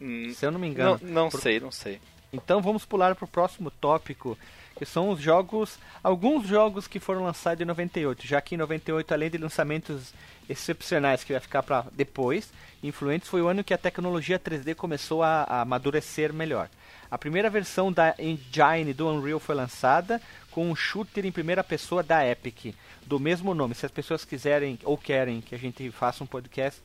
[0.00, 1.00] Hum, Se eu não me não, engano.
[1.02, 2.00] não Por- sei, não sei.
[2.32, 4.38] Então vamos pular pro próximo tópico,
[4.76, 9.12] que são os jogos, alguns jogos que foram lançados em 98, já que em 98,
[9.12, 10.14] além de lançamentos
[10.48, 15.22] excepcionais que vai ficar para depois, influentes, foi o ano que a tecnologia 3D começou
[15.22, 16.68] a, a amadurecer melhor.
[17.10, 22.02] A primeira versão da engine do Unreal foi lançada com um shooter em primeira pessoa
[22.02, 23.74] da Epic, do mesmo nome.
[23.74, 26.80] Se as pessoas quiserem ou querem que a gente faça um podcast,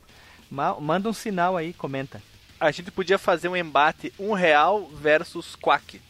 [0.50, 2.20] ma- manda um sinal aí, comenta.
[2.58, 6.00] A gente podia fazer um embate um real versus Quack.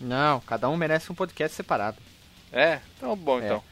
[0.00, 1.98] Não, cada um merece um podcast separado.
[2.52, 3.44] É, então bom É.
[3.46, 3.62] então.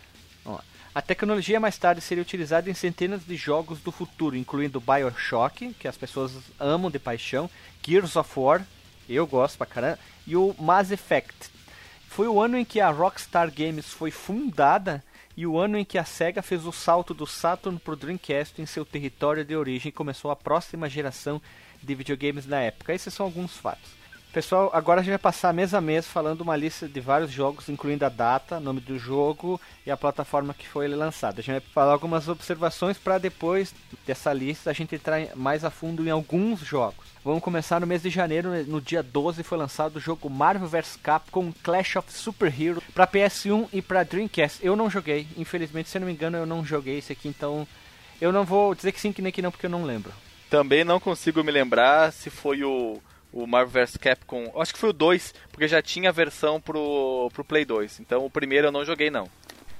[0.95, 5.89] A tecnologia mais tarde seria utilizada em centenas de jogos do futuro, incluindo Bioshock, que
[5.89, 7.49] as pessoas amam de paixão,
[7.83, 8.67] Gears of War,
[9.09, 11.51] eu gosto pra caramba, e o Mass Effect.
[12.09, 15.03] Foi o ano em que a Rockstar Games foi fundada
[15.35, 18.61] e o ano em que a SEGA fez o salto do Saturn para o Dreamcast
[18.61, 21.41] em seu território de origem e começou a próxima geração
[21.83, 22.95] de videogames na época.
[22.95, 24.03] Esses são alguns fatos.
[24.33, 27.69] Pessoal, agora a gente vai passar mês a mês falando uma lista de vários jogos,
[27.69, 31.39] incluindo a data, nome do jogo e a plataforma que foi lançado.
[31.39, 33.75] A gente vai falar algumas observações para depois
[34.07, 37.05] dessa lista a gente entrar mais a fundo em alguns jogos.
[37.23, 40.99] Vamos começar no mês de janeiro, no dia 12 foi lançado o jogo Marvel vs
[41.03, 44.65] Capcom Clash of Super Heroes para PS1 e para Dreamcast.
[44.65, 47.69] Eu não joguei, infelizmente, se não me engano, eu não joguei esse aqui, então
[48.19, 50.11] eu não vou dizer que sim que nem que não porque eu não lembro.
[50.53, 53.01] Também não consigo me lembrar se foi o
[53.33, 57.31] o Marvel vs Capcom, acho que foi o 2, porque já tinha a versão pro,
[57.33, 58.01] pro Play 2.
[58.01, 59.27] Então o primeiro eu não joguei não.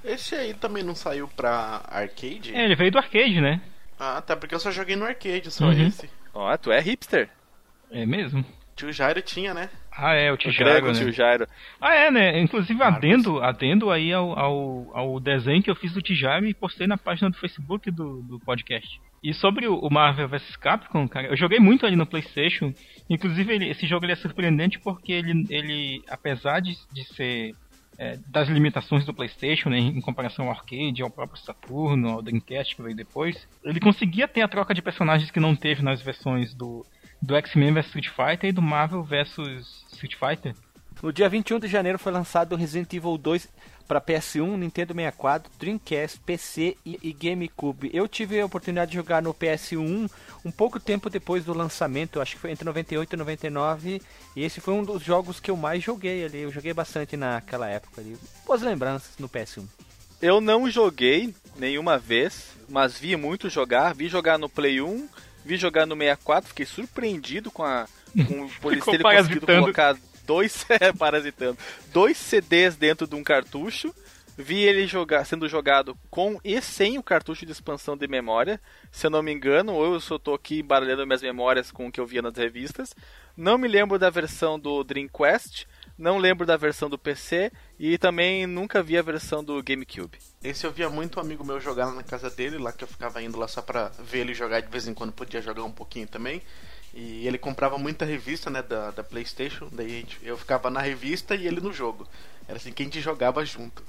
[0.03, 2.55] Esse aí também não saiu pra arcade?
[2.55, 3.61] É, ele veio do arcade, né?
[3.99, 5.87] Ah, tá, porque eu só joguei no arcade, só uhum.
[5.87, 6.09] esse.
[6.33, 7.29] Ó, oh, tu é hipster.
[7.91, 8.43] É mesmo?
[8.75, 9.69] Tio Jairo tinha, né?
[9.95, 11.11] Ah, é, o tio Jairo, né?
[11.11, 11.47] Jairo.
[11.79, 12.39] Ah, é, né?
[12.39, 16.53] Inclusive, adendo, adendo aí ao, ao, ao desenho que eu fiz do tio Jairo e
[16.53, 18.99] postei na página do Facebook do, do podcast.
[19.23, 22.73] E sobre o Marvel vs Capcom, cara, eu joguei muito ali no PlayStation.
[23.09, 27.55] Inclusive, ele, esse jogo ele é surpreendente porque ele, ele apesar de, de ser
[27.97, 32.75] é, das limitações do PlayStation, né, em comparação ao arcade, ao próprio Saturno, ao Dreamcast
[32.75, 36.53] que veio depois, ele conseguia ter a troca de personagens que não teve nas versões
[36.53, 36.85] do,
[37.23, 40.53] do X-Men vs Street Fighter e do Marvel vs Street Fighter.
[41.01, 43.49] No dia 21 de janeiro foi lançado o Resident Evil 2
[43.87, 47.89] para PS1, Nintendo 64, Dreamcast, PC e, e, GameCube.
[47.93, 50.09] Eu tive a oportunidade de jogar no PS1
[50.45, 54.01] um pouco tempo depois do lançamento, acho que foi entre 98 e 99,
[54.35, 56.41] e esse foi um dos jogos que eu mais joguei ali.
[56.41, 58.17] Eu joguei bastante naquela época ali.
[58.45, 59.65] Boas lembranças no PS1.
[60.21, 63.93] Eu não joguei nenhuma vez, mas vi muito jogar.
[63.93, 65.09] Vi jogar no Play 1,
[65.43, 67.87] vi jogar no 64, fiquei surpreendido com a
[68.27, 71.57] com o policial conseguido colocar dois é, parasitando,
[71.91, 73.93] dois CDs dentro de um cartucho.
[74.35, 78.59] Vi ele jogar, sendo jogado com e sem o cartucho de expansão de memória.
[78.91, 81.91] Se eu não me engano, ou eu só estou aqui embaralhando minhas memórias com o
[81.91, 82.95] que eu via nas revistas.
[83.37, 88.47] Não me lembro da versão do Dreamcast, não lembro da versão do PC e também
[88.47, 90.17] nunca vi a versão do GameCube.
[90.43, 93.21] Esse eu via muito um amigo meu jogar na casa dele, lá que eu ficava
[93.21, 96.07] indo lá só pra ver ele jogar de vez em quando, podia jogar um pouquinho
[96.07, 96.41] também.
[96.93, 101.47] E ele comprava muita revista, né, da, da Playstation, daí eu ficava na revista e
[101.47, 102.07] ele no jogo.
[102.47, 103.81] Era assim que a gente jogava junto.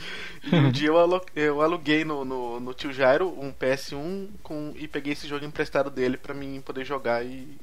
[0.44, 4.88] e um dia eu, eu aluguei no, no, no, tio Jairo um PS1 com, e
[4.88, 7.56] peguei esse jogo emprestado dele para mim poder jogar e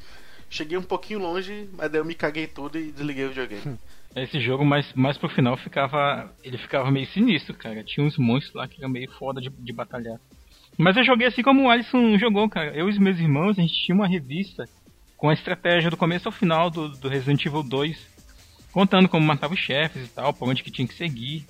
[0.49, 3.77] cheguei um pouquinho longe, mas daí eu me caguei tudo e desliguei o videogame.
[4.15, 6.33] Esse jogo mais, mais pro final ficava.
[6.43, 7.83] Ele ficava meio sinistro, cara.
[7.83, 10.19] Tinha uns monstros lá que era meio foda de, de batalhar.
[10.77, 12.75] Mas eu joguei assim como o Alisson jogou, cara.
[12.75, 14.65] Eu e os meus irmãos, a gente tinha uma revista
[15.15, 18.07] com a estratégia do começo ao final do, do Resident Evil 2,
[18.71, 21.45] contando como matava os chefes e tal, por onde que tinha que seguir.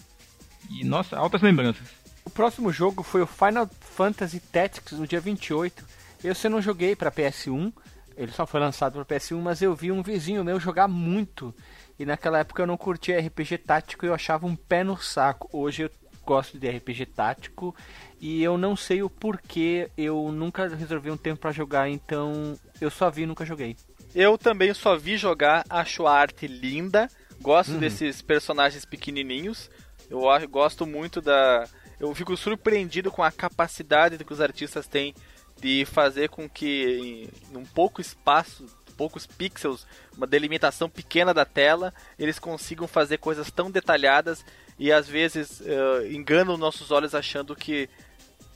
[0.69, 1.87] E nossa, altas lembranças.
[2.25, 5.85] O próximo jogo foi o Final Fantasy Tactics no dia 28.
[6.23, 7.71] Eu se não joguei para PS1,
[8.17, 11.53] ele só foi lançado para PS1, mas eu vi um vizinho meu jogar muito.
[11.99, 15.47] E naquela época eu não curtia RPG tático e eu achava um pé no saco.
[15.53, 15.91] Hoje eu
[16.25, 17.75] gosto de RPG tático
[18.19, 22.89] e eu não sei o porquê, eu nunca reservei um tempo para jogar, então eu
[22.89, 23.77] só vi e nunca joguei.
[24.13, 27.07] Eu também só vi jogar, acho a arte linda,
[27.39, 27.79] gosto uhum.
[27.79, 29.69] desses personagens pequenininhos,
[30.09, 31.65] eu gosto muito da...
[31.99, 35.15] Eu fico surpreendido com a capacidade que os artistas têm
[35.61, 38.65] de fazer com que em um pouco espaço,
[38.95, 44.43] poucos pixels, uma delimitação pequena da tela, eles consigam fazer coisas tão detalhadas
[44.79, 47.89] e às vezes uh, enganam nossos olhos achando que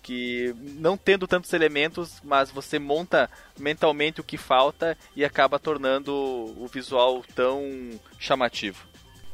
[0.03, 6.11] que não tendo tantos elementos, mas você monta mentalmente o que falta e acaba tornando
[6.11, 8.83] o visual tão chamativo.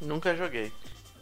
[0.01, 0.71] Nunca joguei.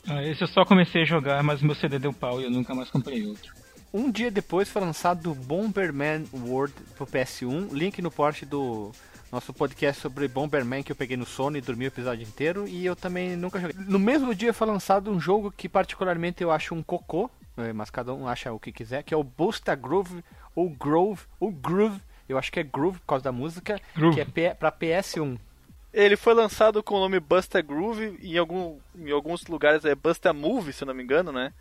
[0.08, 2.74] Ah, esse eu só comecei a jogar, mas meu CD deu pau e eu nunca
[2.74, 3.54] mais comprei outro.
[3.96, 8.92] Um dia depois foi lançado o Bomberman World pro PS1, link no post do
[9.32, 12.86] nosso podcast sobre Bomberman que eu peguei no Sony e dormi o episódio inteiro e
[12.86, 13.78] eu também nunca joguei.
[13.88, 17.90] No mesmo dia foi lançado um jogo que particularmente eu acho um cocô, é, mas
[17.90, 20.22] cada um acha o que quiser, que é o Busta Groove,
[20.54, 24.22] ou Grove, ou Groove, eu acho que é Groove por causa da música, Groove.
[24.22, 25.40] que é para PS1.
[25.94, 29.96] Ele foi lançado com o nome Busta Groove, e em, algum, em alguns lugares é
[29.96, 31.54] Busta Move, se eu não me engano, né?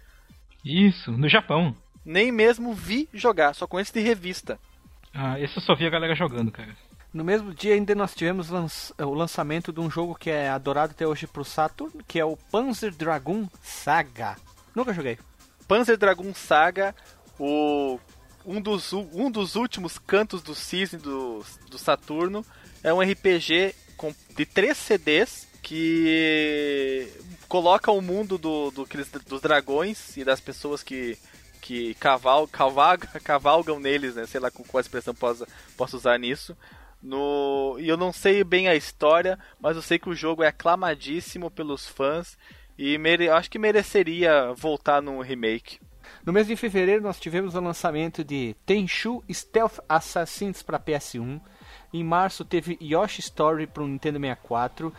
[0.64, 1.76] Isso, no Japão.
[2.04, 4.58] Nem mesmo vi jogar, só conheço de revista.
[5.12, 6.76] Ah, esse eu só vi a galera jogando, cara.
[7.12, 11.06] No mesmo dia ainda nós tivemos o lançamento de um jogo que é adorado até
[11.06, 14.36] hoje pro Saturn, que é o Panzer Dragoon Saga.
[14.74, 15.16] Nunca joguei.
[15.68, 16.92] Panzer Dragoon Saga,
[17.38, 18.00] o,
[18.44, 22.44] um, dos, um dos últimos cantos do cisne do, do Saturno.
[22.82, 27.08] É um RPG com, de três CDs que
[27.48, 28.86] coloca o mundo do, do,
[29.26, 31.16] dos dragões e das pessoas que,
[31.64, 34.26] que caval, cavalga, cavalgam neles, né?
[34.26, 35.46] Sei lá com qual expressão posso,
[35.78, 36.54] posso usar nisso.
[37.02, 40.48] No, e eu não sei bem a história, mas eu sei que o jogo é
[40.48, 42.36] aclamadíssimo pelos fãs
[42.76, 45.80] e mere, acho que mereceria voltar num remake.
[46.24, 51.40] No mês de fevereiro nós tivemos o lançamento de Tenchu Stealth Assassins para PS1.
[51.94, 54.92] Em março teve Yoshi Story para o Nintendo 64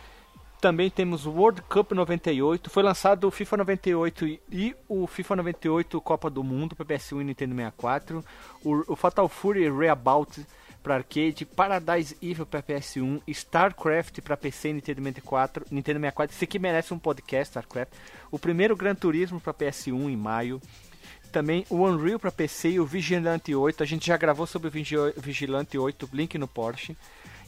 [0.60, 2.70] também temos o World Cup 98.
[2.70, 7.24] Foi lançado o FIFA 98 e o FIFA 98 Copa do Mundo para PS1 e
[7.24, 8.24] Nintendo 64.
[8.64, 10.44] O, o Fatal Fury Reabout
[10.82, 16.36] para arcade, Paradise Evil para PS1, StarCraft para PC e Nintendo 64, Nintendo 64.
[16.36, 17.92] Esse aqui merece um podcast, StarCraft.
[18.30, 20.62] O primeiro Gran Turismo para PS1 em maio.
[21.32, 23.82] Também o Unreal para PC e o Vigilante 8.
[23.82, 26.96] A gente já gravou sobre o Vigilante 8, link no Porsche.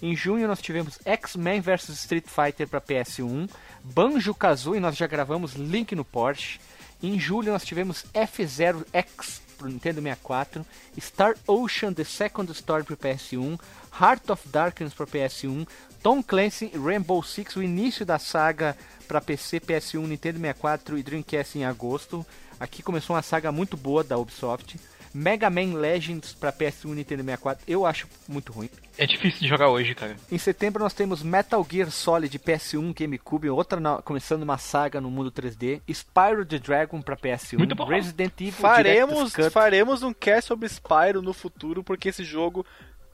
[0.00, 3.50] Em junho nós tivemos X-Men vs Street Fighter para PS1,
[3.82, 6.60] Banjo Kazooie, nós já gravamos link no Porsche.
[7.02, 10.64] Em julho nós tivemos F0X para Nintendo 64,
[11.00, 13.58] Star Ocean The Second Story para PS1,
[14.00, 15.66] Heart of Darkness para PS1,
[16.00, 18.76] Tom Clancy Rainbow Six, o início da saga
[19.08, 22.24] para PC, PS1, Nintendo 64 e Dreamcast em agosto.
[22.60, 24.78] Aqui começou uma saga muito boa da Ubisoft.
[25.14, 28.68] Mega Man Legends para PS1 e Nintendo 64, eu acho muito ruim.
[28.96, 30.16] É difícil de jogar hoje, cara.
[30.30, 35.10] Em setembro nós temos Metal Gear Solid PS1, GameCube, outra na, começando uma saga no
[35.10, 37.84] mundo 3D, Spyro the Dragon para PS1, muito bom.
[37.84, 42.66] Resident Evil faremos, faremos um cast sobre Spyro no futuro, porque esse jogo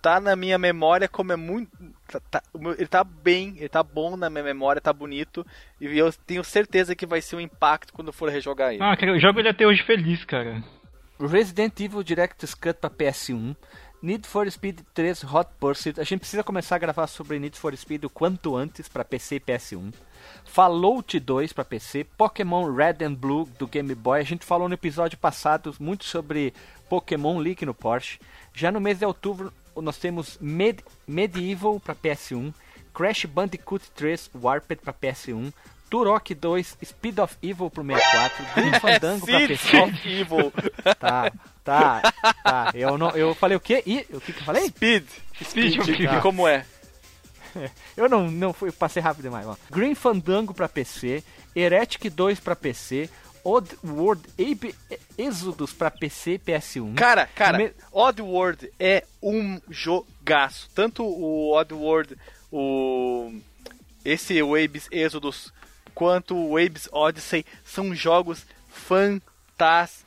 [0.05, 1.71] tá na minha memória como é muito.
[2.07, 2.43] Tá, tá,
[2.77, 5.47] ele tá bem, ele tá bom na minha memória, tá bonito.
[5.81, 8.83] E eu tenho certeza que vai ser um impacto quando for rejogar ele.
[8.83, 10.63] Ah, cara, eu jogo ele até hoje feliz, cara.
[11.27, 13.57] Resident Evil Director's Cut para PS1,
[14.03, 15.99] Need for Speed 3 Hot Pursuit.
[15.99, 19.37] A gente precisa começar a gravar sobre Need for Speed o quanto antes para PC
[19.37, 19.95] e PS1.
[20.45, 24.21] Fallout 2 para PC, Pokémon Red and Blue do Game Boy.
[24.21, 26.53] A gente falou no episódio passado muito sobre
[26.89, 28.21] Pokémon Leak no Porsche.
[28.53, 32.53] Já no mês de outubro nós temos Med Medieval para PS1,
[32.93, 35.53] Crash Bandicoot 3 Warped para PS1,
[35.95, 39.57] Turok 2, Speed of Evil pro 64, Grim Fandango pra PC.
[39.57, 40.53] Speed Evil.
[40.99, 41.31] Tá,
[41.63, 42.73] tá, tá.
[42.75, 43.81] Eu, não, eu falei o quê?
[43.87, 44.67] E, o que que eu falei?
[44.67, 45.05] Speed.
[45.41, 46.21] Speed, Speed tá.
[46.21, 46.67] como é?
[47.97, 49.47] Eu não, não fui, passei rápido demais.
[49.47, 49.55] Ó.
[49.71, 51.23] Green Fandango pra PC,
[51.55, 53.09] Heretic 2 pra PC,
[53.45, 54.75] Odd World Abe
[55.17, 56.97] Exodus pra PC e PS1.
[56.97, 57.71] Cara, cara, me...
[57.93, 60.69] Odd World é um jogaço.
[60.75, 62.19] Tanto o Odd World,
[62.51, 63.33] o
[64.05, 65.53] esse Waves Exodus
[65.95, 70.05] quanto o Waves Odyssey são jogos fantásticos.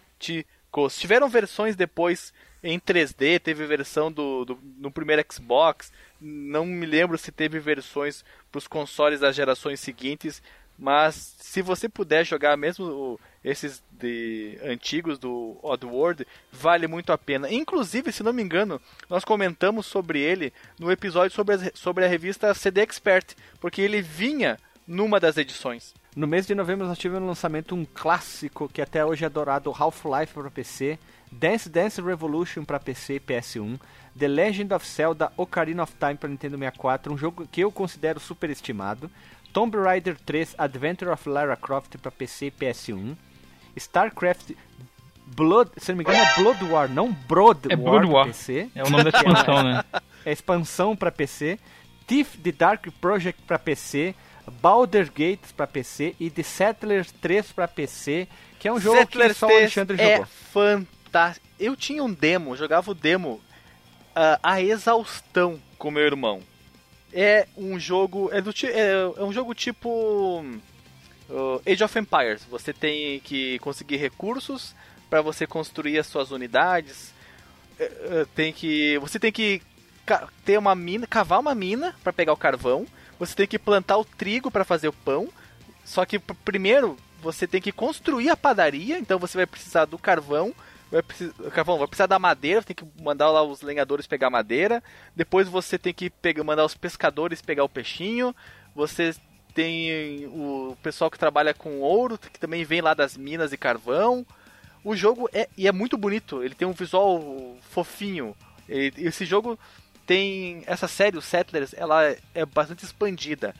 [0.97, 7.17] Tiveram versões depois em 3D, teve versão do, do no primeiro Xbox, não me lembro
[7.17, 10.41] se teve versões para os consoles das gerações seguintes,
[10.77, 17.51] mas se você puder jogar mesmo esses de antigos do Oddworld, vale muito a pena.
[17.51, 22.53] Inclusive, se não me engano, nós comentamos sobre ele no episódio sobre sobre a revista
[22.53, 25.93] CD Expert, porque ele vinha numa das edições.
[26.15, 29.73] No mês de novembro nós tivemos no lançamento um clássico que até hoje é adorado,
[29.77, 30.97] Half-Life para PC,
[31.31, 33.79] Dance Dance Revolution para PC e PS1,
[34.17, 38.19] The Legend of Zelda Ocarina of Time para Nintendo 64, um jogo que eu considero
[38.19, 39.11] superestimado,
[39.53, 43.15] Tomb Raider 3 Adventure of Lara Croft para PC e PS1,
[43.75, 44.53] StarCraft
[45.35, 48.25] Blood, se não me engano é Blood War, não Broad é War, War.
[48.27, 48.69] PC.
[48.73, 49.83] É o nome da expansão, né?
[50.25, 51.59] É expansão para PC.
[52.07, 54.15] Thief The Dark Project para PC,
[54.51, 58.27] Baldur Gates para PC e The Settlers 3 para PC,
[58.59, 60.27] que é um jogo Settlers que só o Alexandre é jogou.
[60.51, 61.47] fantástico.
[61.59, 63.41] Eu tinha um demo, jogava o demo
[64.15, 66.41] uh, a exaustão com meu irmão.
[67.13, 70.43] É um jogo é, do, é, é um jogo tipo
[71.29, 72.43] uh, Age of Empires.
[72.49, 74.75] Você tem que conseguir recursos
[75.09, 77.13] para você construir as suas unidades.
[77.79, 79.61] Uh, tem que você tem que
[80.45, 82.85] ter uma mina, cavar uma mina para pegar o carvão
[83.19, 85.29] você tem que plantar o trigo para fazer o pão.
[85.83, 90.53] Só que primeiro você tem que construir a padaria, então você vai precisar do carvão,
[90.91, 94.83] vai precisar, carvão, vai precisar da madeira, tem que mandar lá os lenhadores pegar madeira.
[95.15, 98.35] Depois você tem que pegar, mandar os pescadores pegar o peixinho.
[98.75, 99.15] Você
[99.53, 104.25] tem o pessoal que trabalha com ouro, que também vem lá das minas e carvão.
[104.83, 108.35] O jogo é e é muito bonito, ele tem um visual fofinho.
[108.69, 109.57] esse jogo
[110.07, 113.53] tem essa série, o Settlers, ela é bastante expandida.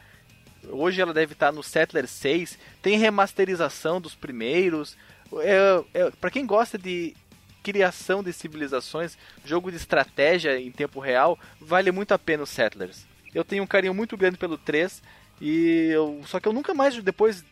[0.69, 4.97] Hoje ela deve estar no Settlers 6, tem remasterização dos primeiros.
[5.41, 7.13] É, é, para quem gosta de
[7.61, 13.05] criação de civilizações, jogo de estratégia em tempo real, vale muito a pena o Settlers.
[13.35, 15.03] Eu tenho um carinho muito grande pelo 3
[15.41, 17.43] E eu, só que eu nunca mais, depois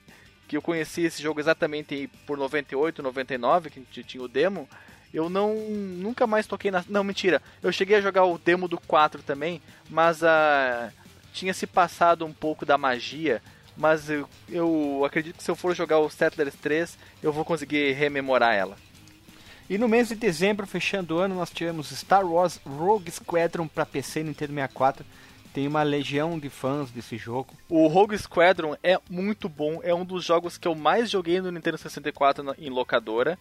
[0.47, 4.69] que eu conheci esse jogo exatamente por 98, 99, que a gente tinha o demo,
[5.15, 6.83] eu não nunca mais toquei na.
[6.89, 7.41] Não, mentira.
[7.63, 10.91] Eu cheguei a jogar o demo do 4 também, mas uh,
[11.31, 13.41] tinha se passado um pouco da magia.
[13.77, 17.93] Mas eu, eu acredito que se eu for jogar o Settlers 3, eu vou conseguir
[17.93, 18.75] rememorar ela.
[19.69, 23.85] E no mês de dezembro, fechando o ano, nós tivemos Star Wars Rogue Squadron para
[23.85, 25.05] PC e Nintendo 64.
[25.53, 27.53] Tem uma legião de fãs desse jogo.
[27.69, 31.51] O Rogue Squadron é muito bom, é um dos jogos que eu mais joguei no
[31.51, 33.39] Nintendo 64 em locadora.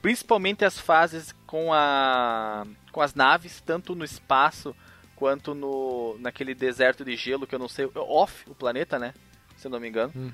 [0.00, 4.74] Principalmente as fases com, a, com as naves, tanto no espaço
[5.16, 9.14] quanto no naquele deserto de gelo que eu não sei, off o planeta, né?
[9.56, 10.12] Se eu não me engano.
[10.16, 10.32] Hum.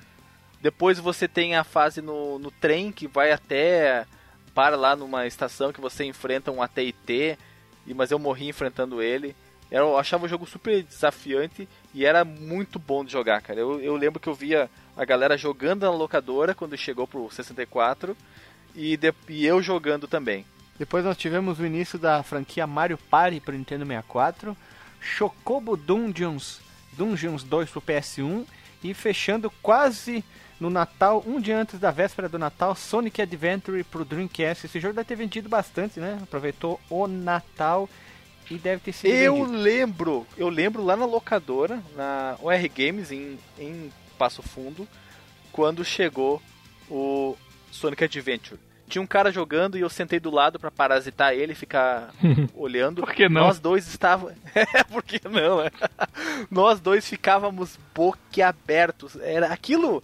[0.60, 4.06] Depois você tem a fase no, no trem que vai até
[4.54, 7.38] para lá numa estação que você enfrenta um AT&T,
[7.94, 9.36] mas eu morri enfrentando ele.
[9.70, 13.60] Eu achava o jogo super desafiante e era muito bom de jogar, cara.
[13.60, 18.16] Eu, eu lembro que eu via a galera jogando na locadora quando chegou pro 64
[18.78, 20.46] e, de, e eu jogando também.
[20.78, 24.56] Depois nós tivemos o início da franquia Mario Party para Nintendo 64,
[25.00, 26.60] Chocobo Dungeons,
[26.92, 28.46] Dungeons 2 pro PS1
[28.84, 30.24] e fechando quase
[30.60, 34.66] no Natal, um dia antes da véspera do Natal, Sonic Adventure pro Dreamcast.
[34.66, 36.18] Esse jogo deve ter vendido bastante, né?
[36.22, 37.88] Aproveitou o Natal
[38.48, 39.58] e deve ter sido Eu vendido.
[39.58, 44.86] lembro, eu lembro lá na locadora, na OR Games em, em Passo Fundo,
[45.52, 46.40] quando chegou
[46.88, 47.36] o
[47.70, 48.67] Sonic Adventure.
[48.88, 52.12] Tinha um cara jogando e eu sentei do lado para parasitar ele, ficar
[52.54, 53.02] olhando.
[53.02, 53.42] Por que não?
[53.42, 54.34] Nós dois estávamos.
[54.54, 55.62] É, por que não?
[55.62, 55.70] Né?
[56.50, 59.16] Nós dois ficávamos boquiabertos.
[59.16, 60.02] Era aquilo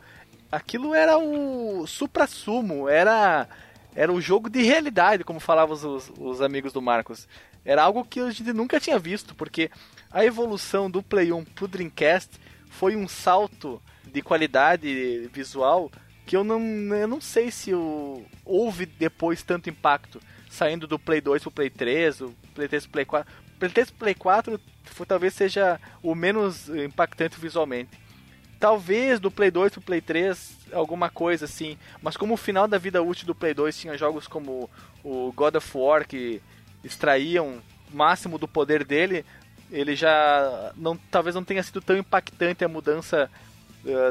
[0.54, 3.48] aquilo era o supra-sumo, era,
[3.94, 7.26] era o jogo de realidade, como falavam os, os amigos do Marcos.
[7.64, 9.70] Era algo que a gente nunca tinha visto, porque
[10.10, 12.30] a evolução do Play 1 pro Dreamcast
[12.68, 15.90] foi um salto de qualidade visual
[16.26, 16.60] que eu não,
[16.94, 21.70] eu não sei se o, houve depois tanto impacto, saindo do Play 2 pro Play
[21.70, 23.32] 3, o Play 3 pro Play 4.
[23.58, 27.98] Play 3 pro Play 4 foi, talvez seja o menos impactante visualmente.
[28.58, 32.78] Talvez do Play 2 pro Play 3 alguma coisa assim, mas como o final da
[32.78, 34.70] vida útil do Play 2 tinha jogos como
[35.02, 36.40] o God of War que
[36.82, 37.62] extraíam
[37.92, 39.24] o máximo do poder dele,
[39.70, 43.30] ele já não talvez não tenha sido tão impactante a mudança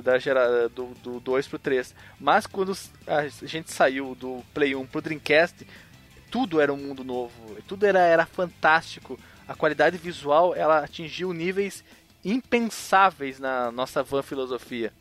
[0.03, 1.95] da gera, do, do 2 pro 3.
[2.19, 5.65] Mas quando a gente saiu do Play 1 pro Dreamcast,
[6.30, 7.34] tudo era um mundo novo,
[7.67, 9.19] tudo era, era fantástico.
[9.47, 11.84] A qualidade visual ela atingiu níveis
[12.24, 14.93] impensáveis na nossa van filosofia.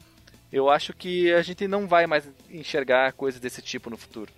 [0.52, 4.30] Eu acho que a gente não vai mais enxergar coisas desse tipo no futuro.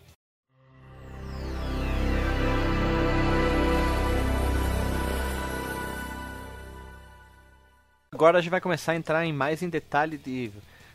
[8.14, 10.48] Agora a gente vai começar a entrar em mais em detalhe de,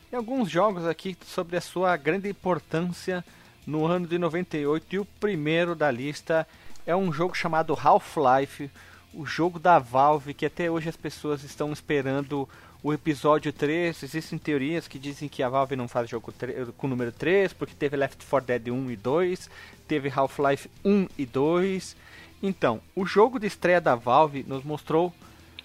[0.09, 3.26] de alguns jogos aqui sobre a sua grande importância
[3.67, 6.47] no ano de 98 e o primeiro da lista
[6.88, 8.72] é um jogo chamado Half-Life,
[9.13, 12.47] o jogo da Valve, que até hoje as pessoas estão esperando
[12.82, 14.01] o episódio 3.
[14.01, 16.34] Existem teorias que dizem que a Valve não faz jogo
[16.78, 19.49] com o número 3, porque teve Left 4 Dead 1 e 2,
[19.89, 21.97] teve Half-Life 1 e 2.
[22.41, 25.13] Então, o jogo de estreia da Valve nos mostrou.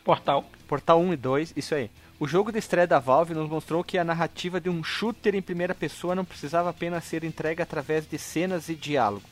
[0.05, 0.45] Portal.
[0.75, 1.89] Portal 1 e 2, isso aí.
[2.19, 5.41] O jogo de estreia da Valve nos mostrou que a narrativa de um shooter em
[5.41, 9.23] primeira pessoa não precisava apenas ser entregue através de cenas e diálogo.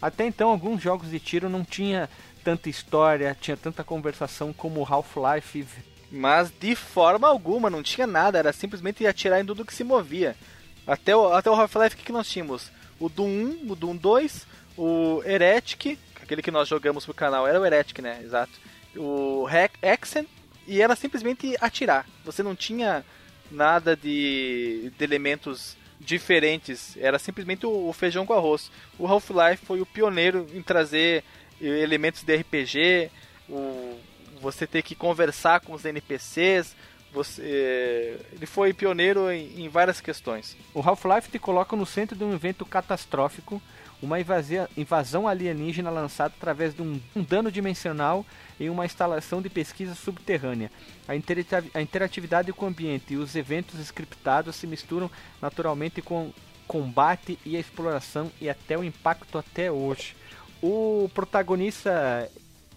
[0.00, 2.08] Até então, alguns jogos de tiro não tinha
[2.44, 5.66] tanta história, tinha tanta conversação como Half-Life.
[6.08, 10.36] Mas de forma alguma, não tinha nada, era simplesmente atirar em tudo que se movia.
[10.86, 12.70] Até o, até o Half-Life, o que, que nós tínhamos?
[13.00, 14.46] O Doom 1, o Doom 2,
[14.78, 18.20] o Heretic, aquele que nós jogamos pro canal, era o Heretic, né?
[18.22, 18.52] Exato.
[18.94, 19.48] O
[19.82, 20.28] Hexen,
[20.66, 22.06] e era simplesmente atirar.
[22.24, 23.04] Você não tinha
[23.50, 28.70] nada de, de elementos diferentes, era simplesmente o, o feijão com arroz.
[28.98, 31.24] O Half-Life foi o pioneiro em trazer
[31.60, 33.10] elementos de RPG,
[33.48, 33.98] o,
[34.40, 36.74] você ter que conversar com os NPCs.
[37.12, 40.56] Você, ele foi pioneiro em, em várias questões.
[40.72, 43.60] O Half-Life te coloca no centro de um evento catastrófico,
[44.00, 48.24] uma invasão, invasão alienígena lançada através de um, um, dano dimensional
[48.58, 50.70] em uma instalação de pesquisa subterrânea.
[51.06, 51.12] A,
[51.78, 55.10] a interatividade com o ambiente e os eventos scriptados se misturam
[55.40, 56.32] naturalmente com
[56.66, 60.16] combate e a exploração e até o impacto até hoje
[60.62, 62.30] o protagonista,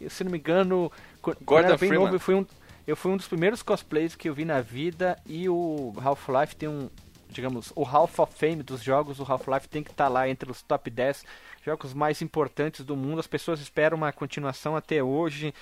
[0.09, 1.99] se não me engano, Gordon Freeman.
[1.99, 2.45] novo, fui, um,
[2.87, 6.69] eu fui um dos primeiros cosplays que eu vi na vida e o Half-Life tem
[6.69, 6.89] um,
[7.29, 10.49] digamos, o Half of Fame dos jogos, o Half-Life tem que estar tá lá entre
[10.51, 11.25] os top 10
[11.65, 13.19] jogos mais importantes do mundo.
[13.19, 15.53] As pessoas esperam uma continuação até hoje.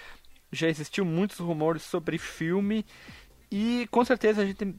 [0.51, 2.85] Já existiu muitos rumores sobre filme
[3.49, 4.75] E com certeza a gente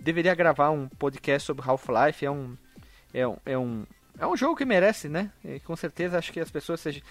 [0.00, 2.24] deveria gravar um podcast sobre Half-Life.
[2.24, 2.56] É um,
[3.12, 3.84] é um, é um,
[4.18, 5.30] é um jogo que merece, né?
[5.44, 7.02] E com certeza acho que as pessoas seja,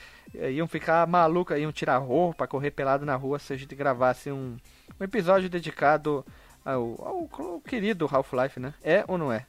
[0.52, 4.58] iam ficar malucas, iam tirar roupa, correr pelado na rua se a gente gravasse um,
[5.00, 6.26] um episódio dedicado
[6.64, 8.74] ao, ao, ao querido Half-Life, né?
[8.84, 9.46] É ou não é?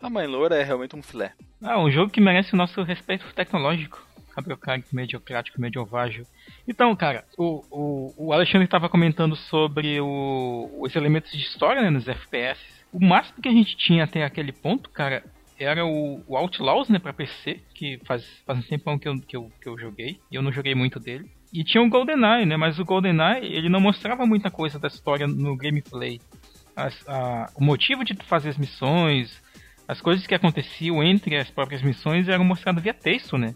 [0.00, 1.32] A Mãe Loura é realmente um filé.
[1.62, 4.04] Ah, um jogo que merece o nosso respeito tecnológico.
[4.34, 6.26] Cabriocárico, mediocrático, mediovágio.
[6.66, 11.90] Então, cara, o, o, o Alexandre estava comentando sobre o, os elementos de história né,
[11.90, 12.58] nos FPS.
[12.92, 15.22] O máximo que a gente tinha até aquele ponto, cara,
[15.62, 19.36] era o, o Outlaws, né, pra PC, que faz, faz um tempão que eu, que,
[19.36, 21.30] eu, que eu joguei, e eu não joguei muito dele.
[21.52, 25.26] E tinha o GoldenEye, né, mas o GoldenEye, ele não mostrava muita coisa da história
[25.26, 26.20] no gameplay.
[26.74, 29.42] As, a, o motivo de fazer as missões,
[29.86, 33.54] as coisas que aconteciam entre as próprias missões eram mostradas via texto, né?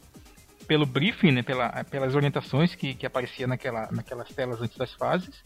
[0.67, 1.43] Pelo briefing, né?
[1.43, 5.43] Pela, pelas orientações que, que aparecia naquela, naquelas telas antes das fases.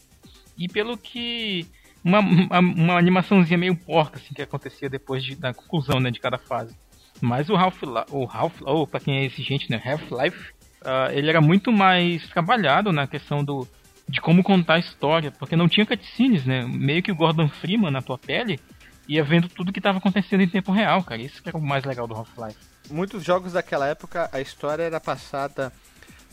[0.57, 1.65] E pelo que
[2.03, 6.19] uma, uma, uma animaçãozinha meio porca assim, que acontecia depois de, da conclusão né, de
[6.19, 6.75] cada fase.
[7.19, 11.39] Mas o Half o Half ou para quem é exigente, né, Half-Life, uh, ele era
[11.39, 13.67] muito mais trabalhado na questão do
[14.09, 16.65] de como contar a história, porque não tinha cutscenes, né?
[16.67, 18.59] Meio que o Gordon Freeman na tua pele
[19.07, 21.21] ia vendo tudo que estava acontecendo em tempo real, cara.
[21.21, 22.57] Isso que era o mais legal do Half-Life.
[22.89, 25.71] Muitos jogos daquela época a história era passada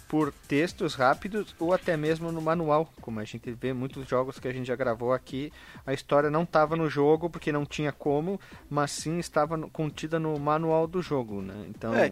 [0.08, 4.48] por textos rápidos ou até mesmo no manual, como a gente vê muitos jogos que
[4.48, 5.52] a gente já gravou aqui,
[5.86, 8.40] a história não estava no jogo porque não tinha como,
[8.70, 11.66] mas sim estava contida no manual do jogo, né?
[11.68, 12.10] Então é,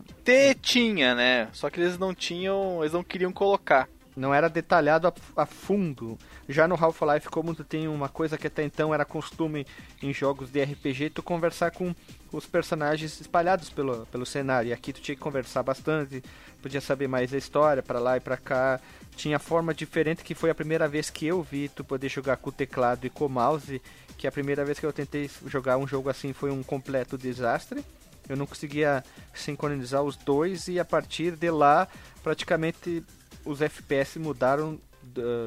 [0.55, 1.49] tinha, né?
[1.53, 3.89] Só que eles não tinham, eles não queriam colocar.
[4.17, 6.19] Não era detalhado a, a fundo.
[6.49, 9.67] Já no Half-Life, como tu tem uma coisa que até então era costume
[10.03, 11.95] em jogos de RPG, tu conversar com
[12.33, 14.71] os personagens espalhados pelo, pelo cenário.
[14.71, 16.23] E aqui tu tinha que conversar bastante,
[16.63, 18.81] podia saber mais a história para lá e para cá.
[19.15, 22.49] Tinha forma diferente que foi a primeira vez que eu vi tu poder jogar com
[22.49, 23.83] o teclado e com o mouse,
[24.17, 27.85] que a primeira vez que eu tentei jogar um jogo assim foi um completo desastre.
[28.29, 29.05] Eu não conseguia
[29.35, 31.87] sincronizar os dois e a partir de lá
[32.23, 33.05] praticamente
[33.45, 34.79] os FPS mudaram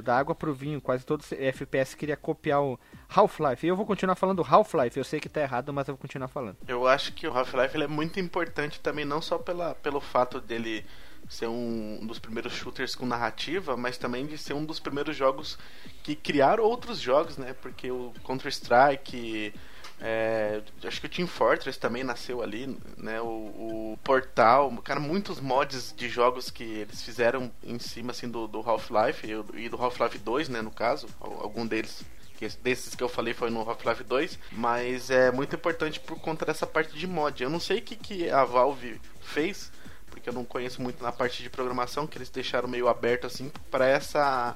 [0.03, 0.79] da água pro vinho.
[0.81, 2.79] Quase todos os FPS queria copiar o
[3.13, 3.65] Half-Life.
[3.65, 4.97] E eu vou continuar falando Half-Life.
[4.97, 6.57] Eu sei que tá errado, mas eu vou continuar falando.
[6.67, 10.85] Eu acho que o Half-Life é muito importante também, não só pela, pelo fato dele
[11.27, 15.57] ser um dos primeiros shooters com narrativa, mas também de ser um dos primeiros jogos
[16.01, 17.53] que criaram outros jogos, né?
[17.61, 19.53] Porque o Counter-Strike,
[20.01, 23.19] é, acho que o Team Fortress também nasceu ali, né?
[23.19, 28.47] O, o, Portal, cara, muitos mods de jogos que eles fizeram em cima assim do,
[28.47, 30.61] do Half-Life e do Half-Life 2, né?
[30.61, 32.03] No caso, algum deles
[32.37, 36.45] que desses que eu falei foi no Half-Life 2, mas é muito importante por conta
[36.45, 37.43] dessa parte de mod.
[37.43, 39.69] Eu não sei o que, que a Valve fez,
[40.09, 43.51] porque eu não conheço muito na parte de programação, que eles deixaram meio aberto assim
[43.69, 44.55] para essa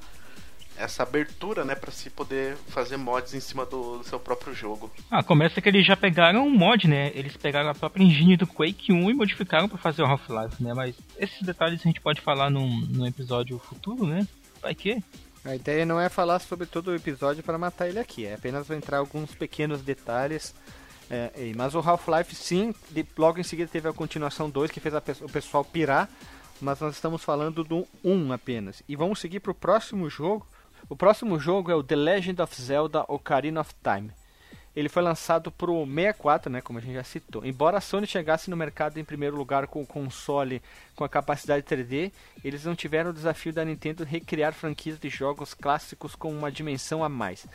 [0.77, 4.91] essa abertura, né, para se poder fazer mods em cima do, do, seu próprio jogo.
[5.09, 7.11] Ah, começa que eles já pegaram um mod, né?
[7.13, 10.73] Eles pegaram a própria engine do Quake 1 e modificaram para fazer o Half-Life, né?
[10.73, 14.27] Mas esses detalhes a gente pode falar num, num episódio futuro, né?
[14.61, 15.03] Vai que
[15.45, 18.69] a ideia não é falar sobre todo o episódio para matar ele aqui, é apenas
[18.69, 20.55] entrar alguns pequenos detalhes.
[21.09, 24.95] É, mas o Half-Life, sim, de, logo em seguida teve a continuação 2 que fez
[24.95, 26.09] a, o pessoal pirar,
[26.61, 28.81] mas nós estamos falando do 1 apenas.
[28.87, 30.47] E vamos seguir para o próximo jogo.
[30.89, 34.11] O próximo jogo é o The Legend of Zelda Ocarina of Time.
[34.75, 37.45] Ele foi lançado para o 64, né, como a gente já citou.
[37.45, 40.61] Embora a Sony chegasse no mercado em primeiro lugar com o console
[40.95, 42.11] com a capacidade 3D,
[42.43, 47.03] eles não tiveram o desafio da Nintendo recriar franquias de jogos clássicos com uma dimensão
[47.03, 47.45] a mais.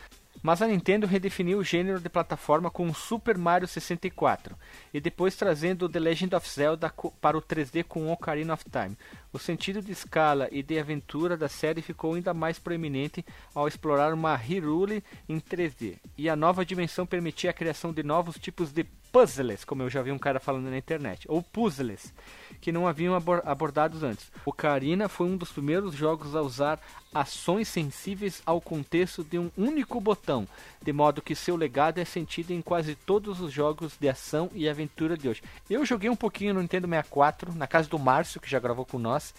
[0.43, 4.57] Mas a Nintendo redefiniu o gênero de plataforma com o Super Mario 64
[4.93, 8.97] e depois trazendo The Legend of Zelda para o 3D com Ocarina of Time.
[9.33, 13.25] O sentido de escala e de aventura da série ficou ainda mais proeminente
[13.55, 18.37] ao explorar uma Hyrule em 3D, e a nova dimensão permitia a criação de novos
[18.37, 22.13] tipos de puzzles, como eu já vi um cara falando na internet, ou puzzles,
[22.61, 24.31] que não haviam abordados antes.
[24.45, 26.81] Ocarina foi um dos primeiros jogos a usar
[27.15, 30.47] ações sensíveis ao contexto de um único botão,
[30.83, 34.69] de modo que seu legado é sentido em quase todos os jogos de ação e
[34.69, 35.43] aventura de hoje.
[35.69, 38.99] Eu joguei um pouquinho no Nintendo 64, na casa do Márcio, que já gravou com
[38.99, 39.35] nós,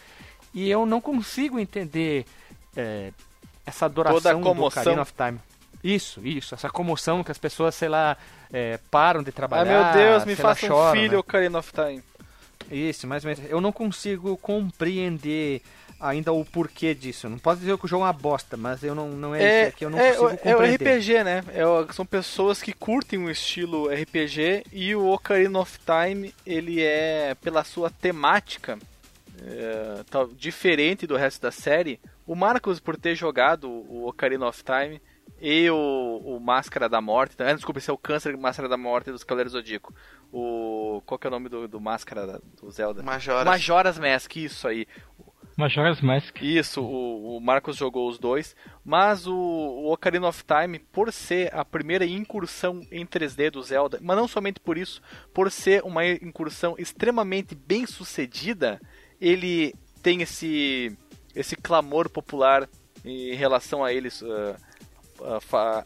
[0.54, 2.26] e eu não consigo entender
[2.76, 3.12] é,
[3.66, 5.40] essa adoração do Ocarina of Time.
[5.84, 8.18] Isso, isso, essa comoção que as pessoas, sei lá,
[8.52, 9.92] é, param de trabalhar.
[9.92, 11.18] Ah, meu Deus, me faça um filho, né?
[11.18, 12.04] Ocarina of Time.
[12.70, 13.26] Isso, menos.
[13.50, 15.62] Eu não consigo compreender
[16.00, 17.30] ainda o porquê disso.
[17.30, 19.62] Não posso dizer que o jogo é uma bosta, mas eu não, não é, é
[19.62, 20.88] isso, é que eu não é, consigo compreender.
[20.88, 21.44] É o RPG, né?
[21.50, 27.36] É, são pessoas que curtem o estilo RPG e o Ocarina of Time, ele é,
[27.42, 28.78] pela sua temática,
[29.46, 32.00] é, tá, diferente do resto da série.
[32.26, 35.02] O Marcos, por ter jogado o Ocarina of Time,
[35.42, 37.36] e o, o Máscara da Morte.
[37.42, 39.94] Ah, desculpa, esse é o Câncer Máscara da Morte dos Cavaleiros Zodíaco.
[40.32, 41.02] O.
[41.06, 43.02] Qual que é o nome do, do Máscara do Zelda?
[43.04, 43.46] Majoras.
[43.46, 44.86] Majora's Mask, isso aí.
[45.58, 46.42] Majora's Mask.
[46.42, 48.56] Isso, o, o Marcos jogou os dois.
[48.84, 54.00] Mas o, o Ocarina of Time, por ser a primeira incursão em 3D do Zelda,
[54.02, 55.02] mas não somente por isso,
[55.34, 58.80] por ser uma incursão extremamente bem sucedida,
[59.20, 60.98] ele tem esse,
[61.36, 62.70] esse clamor popular
[63.04, 64.22] em relação a eles.
[64.22, 64.56] Uh,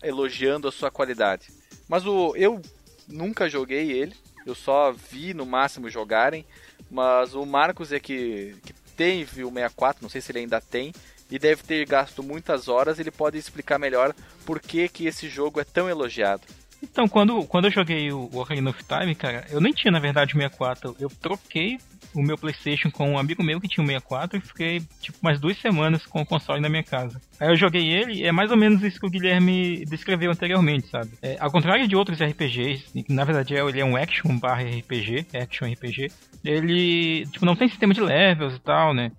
[0.01, 1.47] elogiando a sua qualidade.
[1.87, 2.61] Mas o eu
[3.07, 4.15] nunca joguei ele,
[4.45, 6.45] eu só vi no máximo jogarem,
[6.89, 10.93] mas o Marcos é que, que teve o 64, não sei se ele ainda tem,
[11.29, 14.13] e deve ter gasto muitas horas, ele pode explicar melhor
[14.45, 16.43] por que, que esse jogo é tão elogiado.
[16.81, 20.33] Então, quando, quando eu joguei o Ocarina of Time, cara, eu nem tinha, na verdade,
[20.33, 20.95] o 64.
[20.99, 21.79] Eu troquei
[22.15, 25.39] o meu PlayStation com um amigo meu que tinha um 64 e fiquei, tipo, mais
[25.39, 27.19] duas semanas com o console na minha casa.
[27.39, 30.87] Aí eu joguei ele e é mais ou menos isso que o Guilherme descreveu anteriormente,
[30.87, 31.11] sabe?
[31.21, 35.71] É, ao contrário de outros RPGs, na verdade ele é um action barra RPG, action
[35.71, 36.11] RPG,
[36.43, 39.11] ele, tipo, não tem sistema de levels e tal, né?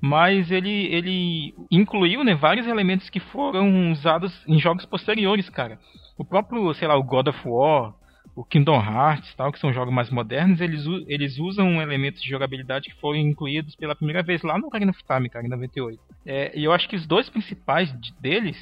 [0.00, 5.78] mas ele, ele incluiu né, vários elementos que foram usados em jogos posteriores, cara.
[6.16, 7.94] O próprio, sei lá, o God of War,
[8.40, 12.88] o Kingdom Hearts, tal, que são jogos mais modernos, eles, eles usam elementos de jogabilidade
[12.88, 16.00] que foram incluídos pela primeira vez lá no Ocarina of Time, cara, em 98.
[16.24, 18.56] É, e eu acho que os dois principais de, deles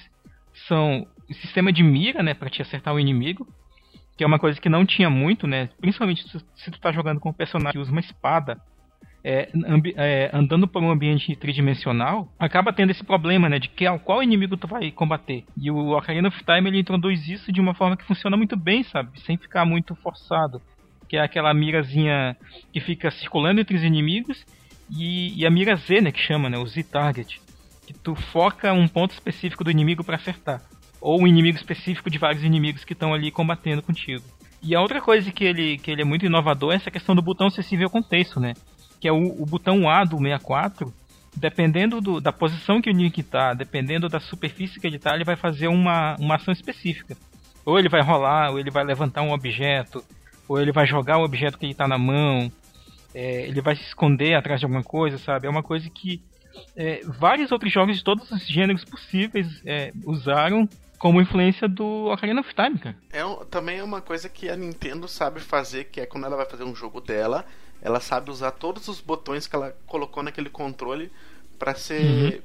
[0.67, 3.47] são o sistema de mira, né, para te acertar o inimigo,
[4.17, 7.21] que é uma coisa que não tinha muito, né, principalmente se, se tu tá jogando
[7.21, 8.61] com um personagem que usa uma espada
[9.23, 9.49] é,
[9.97, 14.57] é, andando por um ambiente tridimensional, acaba tendo esse problema, né, de que, qual inimigo
[14.57, 15.45] tu vai combater.
[15.57, 18.83] E o Ocarina of Time ele introduz isso de uma forma que funciona muito bem,
[18.83, 20.63] sabe, sem ficar muito forçado,
[21.09, 22.37] que é aquela mirazinha
[22.73, 24.45] que fica circulando entre os inimigos
[24.91, 27.41] e, e a mira Z, né, que chama, né, o Z target,
[27.87, 30.63] que tu foca um ponto específico do inimigo para acertar,
[31.01, 34.25] ou um inimigo específico de vários inimigos que estão ali combatendo contigo.
[34.63, 37.23] E a outra coisa que ele, que ele é muito inovador é essa questão do
[37.23, 38.55] botão acessível ao contexto, né?
[39.01, 40.93] Que é o, o botão A do 64,
[41.37, 45.25] dependendo do, da posição que o Link está, dependendo da superfície que ele está, ele
[45.25, 47.17] vai fazer uma, uma ação específica.
[47.65, 50.05] Ou ele vai rolar, ou ele vai levantar um objeto,
[50.49, 52.51] ou ele vai jogar o objeto que ele está na mão,
[53.15, 55.47] é, ele vai se esconder atrás de alguma coisa, sabe?
[55.47, 56.23] É uma coisa que
[56.77, 60.69] é, vários outros jogos de todos os gêneros possíveis é, usaram
[60.99, 62.97] como influência do Ocarina of Time, cara.
[63.13, 66.47] É, também é uma coisa que a Nintendo sabe fazer, que é quando ela vai
[66.47, 67.45] fazer um jogo dela,
[67.83, 71.11] ela sabe usar todos os botões que ela colocou naquele controle
[71.59, 72.41] para ser uhum.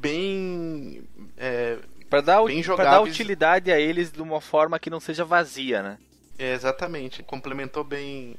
[0.00, 1.02] bem
[1.36, 1.78] é,
[2.08, 5.82] para dar, bem pra dar utilidade a eles de uma forma que não seja vazia,
[5.82, 5.98] né?
[6.36, 8.36] É, exatamente, complementou bem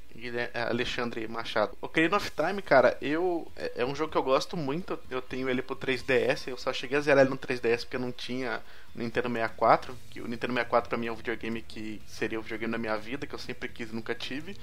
[0.53, 1.77] é, Alexandre Machado.
[1.81, 4.99] O Ocarina of Time, cara, eu é, é um jogo que eu gosto muito.
[5.09, 6.47] Eu tenho ele pro 3DS.
[6.47, 8.61] Eu só cheguei a zerar ele no 3DS porque eu não tinha
[8.93, 9.95] Nintendo 64.
[10.09, 12.97] Que o Nintendo 64 para mim é um videogame que seria o videogame da minha
[12.97, 14.57] vida, que eu sempre quis e nunca tive.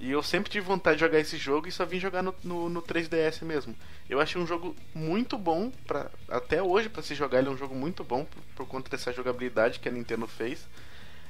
[0.00, 2.70] E eu sempre tive vontade de jogar esse jogo e só vim jogar no, no,
[2.70, 3.76] no 3DS mesmo.
[4.08, 7.56] Eu achei um jogo muito bom, pra, até hoje para se jogar ele é um
[7.56, 10.66] jogo muito bom por, por conta dessa jogabilidade que a Nintendo fez.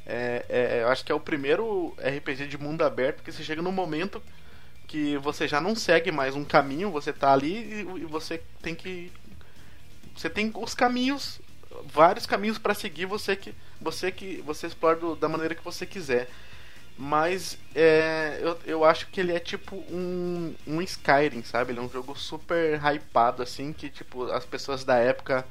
[0.06, 3.60] É, é, eu acho que é o primeiro RPG de mundo aberto que você chega
[3.60, 4.22] num momento
[4.86, 8.74] que você já não segue mais um caminho, você tá ali e, e você tem
[8.74, 9.12] que.
[10.16, 11.40] Você tem os caminhos,
[11.86, 15.84] vários caminhos para seguir, você que você que você explora do, da maneira que você
[15.84, 16.28] quiser.
[17.02, 21.72] Mas é, eu, eu acho que ele é tipo um, um Skyrim, sabe?
[21.72, 25.46] Ele é um jogo super hypado, assim, que tipo, as pessoas da época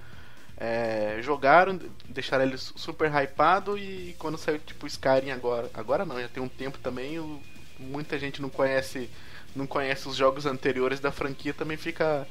[0.55, 5.71] é, jogaram, deixaram ele super hypado e quando saiu tipo Skyrim agora.
[5.73, 7.41] Agora não, já tem um tempo também, o,
[7.79, 9.09] muita gente não conhece.
[9.55, 12.27] Não conhece os jogos anteriores da franquia, também fica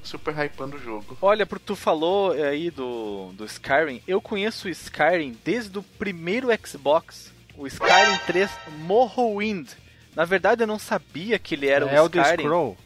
[0.00, 1.18] super hypando o jogo.
[1.20, 6.46] Olha, porque tu falou aí do, do Skyrim, eu conheço o Skyrim desde o primeiro
[6.64, 9.68] Xbox o Skyrim 3 Morrowind.
[10.16, 12.42] Na verdade, eu não sabia que ele era é o Elder Skyrim.
[12.42, 12.78] Scroll.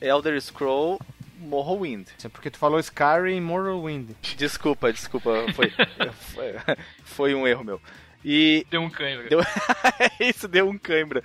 [0.00, 1.00] Elder Scroll
[1.40, 2.06] Morrowind.
[2.22, 4.10] É porque tu falou Skyrim Morrowind.
[4.36, 5.52] Desculpa, desculpa.
[5.52, 5.72] Foi,
[6.12, 6.54] foi,
[7.04, 7.80] foi, um erro meu.
[8.24, 9.28] E deu um cãibra.
[9.28, 9.40] Deu...
[10.20, 11.22] Isso deu um cãibra.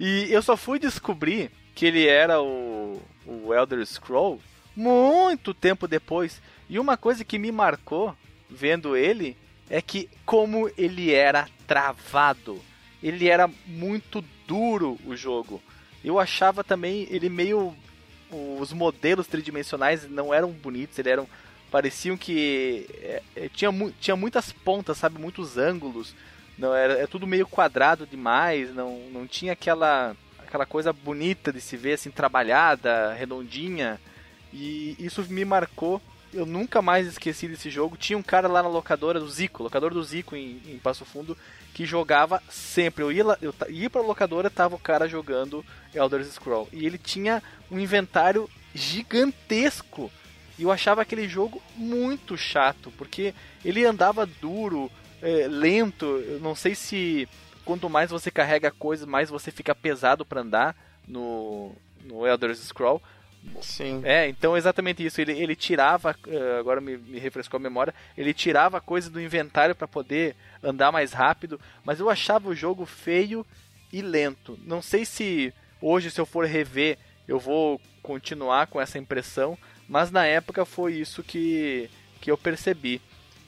[0.00, 4.40] E eu só fui descobrir que ele era o, o Elder Scroll
[4.74, 6.42] muito tempo depois.
[6.68, 8.16] E uma coisa que me marcou
[8.50, 9.36] vendo ele
[9.72, 12.60] é que como ele era travado,
[13.02, 15.62] ele era muito duro o jogo.
[16.04, 17.74] Eu achava também ele meio
[18.60, 21.28] os modelos tridimensionais não eram bonitos, eles eram
[21.70, 26.14] pareciam que é, é, tinha, tinha muitas pontas, sabe, muitos ângulos.
[26.58, 30.14] Não era é tudo meio quadrado demais, não, não tinha aquela
[30.46, 33.98] aquela coisa bonita de se ver assim trabalhada, redondinha.
[34.52, 36.00] E isso me marcou
[36.32, 37.96] eu nunca mais esqueci desse jogo.
[37.96, 41.36] Tinha um cara lá na locadora do Zico, locador do Zico em, em Passo Fundo,
[41.74, 43.04] que jogava sempre.
[43.04, 45.64] Eu ia, eu ia pra locadora, tava o cara jogando
[45.94, 46.68] Elder Scroll.
[46.72, 50.10] E ele tinha um inventário gigantesco.
[50.58, 56.06] E eu achava aquele jogo muito chato, porque ele andava duro, é, lento.
[56.06, 57.28] Eu não sei se
[57.64, 60.76] quanto mais você carrega coisas, mais você fica pesado para andar
[61.06, 61.72] no,
[62.04, 63.02] no Elder Scroll.
[63.60, 64.02] Sim.
[64.04, 65.20] É, então exatamente isso.
[65.20, 69.74] Ele, ele tirava, eh, agora me, me refrescou a memória, ele tirava coisa do inventário
[69.74, 73.46] para poder andar mais rápido, mas eu achava o jogo feio
[73.92, 74.58] e lento.
[74.64, 79.56] Não sei se hoje, se eu for rever, eu vou continuar com essa impressão,
[79.88, 81.90] mas na época foi isso que,
[82.20, 83.00] que eu percebi.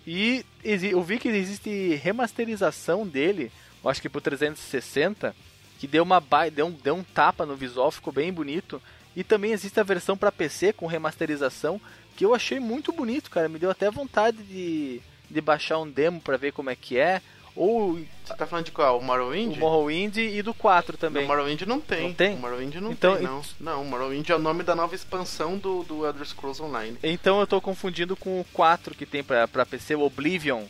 [0.07, 3.51] E eu vi que existe remasterização dele,
[3.85, 5.35] acho que pro 360,
[5.79, 6.23] que deu, uma,
[6.53, 8.81] deu, um, deu um tapa no visual, ficou bem bonito.
[9.17, 11.81] E também existe a versão para PC com remasterização,
[12.17, 13.49] que eu achei muito bonito, cara.
[13.49, 15.01] Me deu até vontade de,
[15.31, 17.23] de baixar um demo para ver como é que é.
[17.57, 18.01] Ou.
[18.25, 18.99] Você tá falando de qual?
[18.99, 19.57] O Morrowind?
[19.57, 21.25] O Morrowind e do 4 também.
[21.25, 22.03] O Morrowind não tem.
[22.03, 22.35] Não tem?
[22.35, 23.43] O Morrowind não então, tem, não.
[23.61, 26.99] Não, o Morrowind é o nome da nova expansão do, do Elder Scrolls Online.
[27.03, 30.65] Então eu tô confundindo com o 4 que tem pra, pra PC, o Oblivion,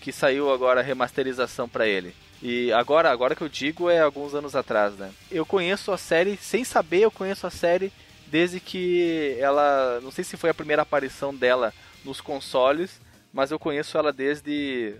[0.00, 2.14] que saiu agora a remasterização para ele.
[2.42, 5.10] E agora, agora que eu digo é alguns anos atrás, né?
[5.30, 7.92] Eu conheço a série, sem saber, eu conheço a série
[8.26, 11.72] desde que ela, não sei se foi a primeira aparição dela
[12.04, 13.00] nos consoles,
[13.32, 14.94] mas eu conheço ela desde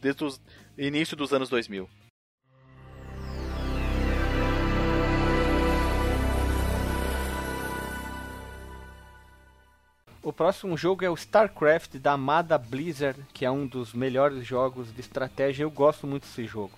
[0.00, 0.32] desde o
[0.78, 1.88] início dos anos 2000.
[10.22, 14.92] O próximo jogo é o StarCraft da amada Blizzard, que é um dos melhores jogos
[14.92, 15.62] de estratégia.
[15.62, 16.72] Eu gosto muito desse jogo.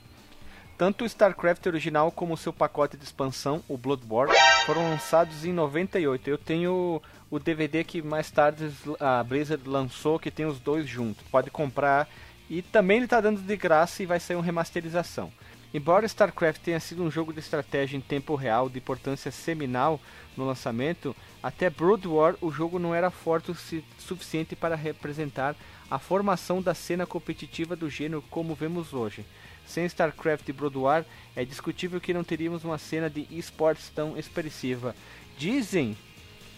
[0.79, 4.33] Tanto o StarCraft original como o seu pacote de expansão, o Bloodborne,
[4.65, 6.31] foram lançados em 98.
[6.31, 11.27] Eu tenho o DVD que mais tarde a Blizzard lançou, que tem os dois juntos.
[11.29, 12.09] Pode comprar
[12.49, 15.33] e também ele está dando de graça e vai sair uma remasterização.
[15.75, 19.99] Embora StarCraft tenha sido um jogo de estratégia em tempo real de importância seminal
[20.37, 23.57] no lançamento, até Brood War o jogo não era forte o
[23.99, 25.57] suficiente para representar
[25.91, 29.25] a formação da cena competitiva do gênero como vemos hoje.
[29.67, 31.05] Sem StarCraft e Brood War,
[31.37, 34.95] é discutível que não teríamos uma cena de esportes tão expressiva.
[35.37, 35.97] Dizem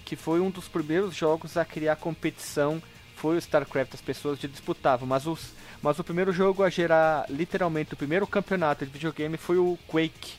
[0.04, 2.82] que foi um dos primeiros jogos a criar competição,
[3.16, 5.52] foi o StarCraft, as pessoas já disputavam, mas os
[5.84, 10.32] mas o primeiro jogo a gerar literalmente o primeiro campeonato de videogame foi o Quake.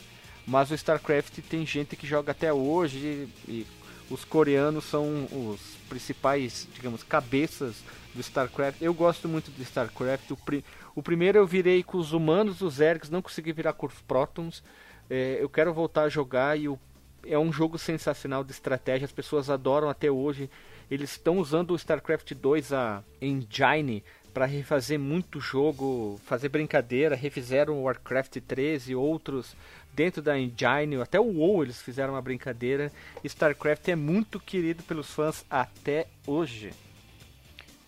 [0.47, 3.63] Mas o StarCraft tem gente que joga até hoje e
[4.09, 7.83] os coreanos são os principais, digamos, cabeças
[8.13, 8.81] do StarCraft.
[8.81, 10.31] Eu gosto muito do StarCraft.
[10.31, 10.63] O, pri
[10.95, 14.63] o primeiro eu virei com os humanos, os Zergs, não consegui virar com os Protons.
[15.09, 16.79] É, eu quero voltar a jogar e o
[17.27, 20.49] é um jogo sensacional de estratégia, as pessoas adoram até hoje.
[20.89, 24.03] Eles estão usando o StarCraft 2 a engine
[24.33, 29.55] para refazer muito jogo, fazer brincadeira, refizeram o Warcraft 13 e outros
[29.95, 32.91] dentro da engine, até o WoW eles fizeram uma brincadeira.
[33.23, 36.73] StarCraft é muito querido pelos fãs até hoje.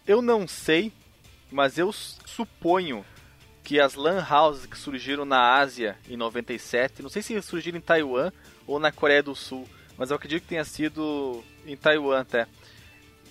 [0.08, 0.92] Eu não sei,
[1.52, 3.06] mas eu suponho
[3.64, 7.82] que as LAN houses que surgiram na Ásia em 97, não sei se surgiram em
[7.82, 8.32] Taiwan
[8.66, 12.48] ou na Coreia do Sul, mas eu acredito que tenha sido em Taiwan até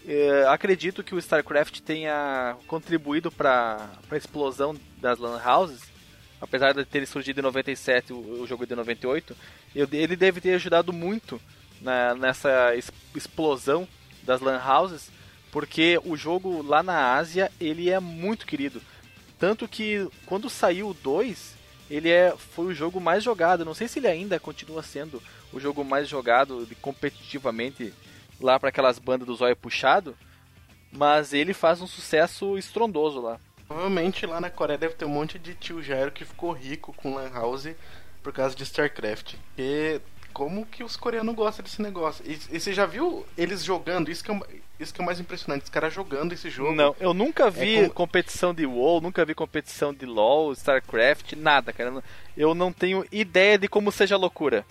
[0.07, 5.83] é, acredito que o StarCraft tenha contribuído para a explosão das LAN houses,
[6.41, 9.37] apesar de ter surgido em 97 o, o jogo de 98.
[9.75, 11.41] Eu, ele deve ter ajudado muito
[11.81, 12.75] na, nessa
[13.15, 13.87] explosão
[14.23, 15.11] das LAN houses,
[15.51, 18.83] porque o jogo lá na Ásia ele é muito querido.
[19.39, 21.55] Tanto que quando saiu o 2,
[21.91, 23.65] ele é, foi o jogo mais jogado.
[23.65, 25.23] Não sei se ele ainda continua sendo
[25.53, 27.93] o jogo mais jogado de, competitivamente
[28.41, 30.17] lá para aquelas bandas do zóio puxado,
[30.93, 33.39] mas ele faz um sucesso estrondoso lá.
[33.67, 37.15] Provavelmente lá na Coreia deve ter um monte de tio Jairo que ficou rico com
[37.15, 37.69] Lan House
[38.23, 39.35] por causa de StarCraft.
[39.59, 40.01] E
[40.33, 42.25] como que os coreanos gostam desse negócio?
[42.27, 44.11] E, e você já viu eles jogando?
[44.11, 44.41] Isso que, é,
[44.79, 46.75] isso que é mais impressionante, os caras jogando esse jogo.
[46.75, 51.73] Não, eu nunca vi é competição de WoW, nunca vi competição de LoL, StarCraft, nada,
[51.73, 52.05] cara.
[52.37, 54.67] Eu não tenho ideia de como seja a loucura.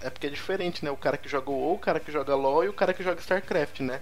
[0.00, 0.90] É porque é diferente, né?
[0.92, 3.20] O cara que joga WoW, o cara que joga LoL e o cara que joga
[3.20, 4.00] StarCraft, né?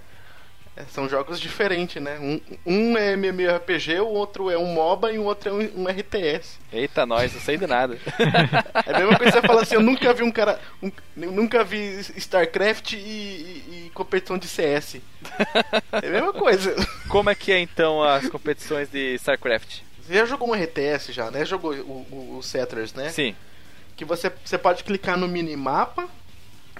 [0.77, 2.19] É, são jogos diferentes, né?
[2.21, 5.89] Um, um é MMORPG, o outro é um MOBA e o outro é um, um
[5.89, 6.59] RTS.
[6.71, 7.97] Eita, nós, não sei de nada.
[8.85, 10.61] é a mesma coisa que você fala assim, eu nunca vi um cara.
[10.83, 14.97] Um, nunca vi StarCraft e, e, e, competição de CS.
[15.93, 16.77] É a mesma coisa.
[17.09, 19.81] Como é que é então as competições de StarCraft?
[20.03, 21.45] Você já jogou um RTS já, né?
[21.45, 23.09] Jogou o, o, o Settlers, né?
[23.09, 23.35] Sim
[23.97, 26.09] que você, você pode clicar no minimapa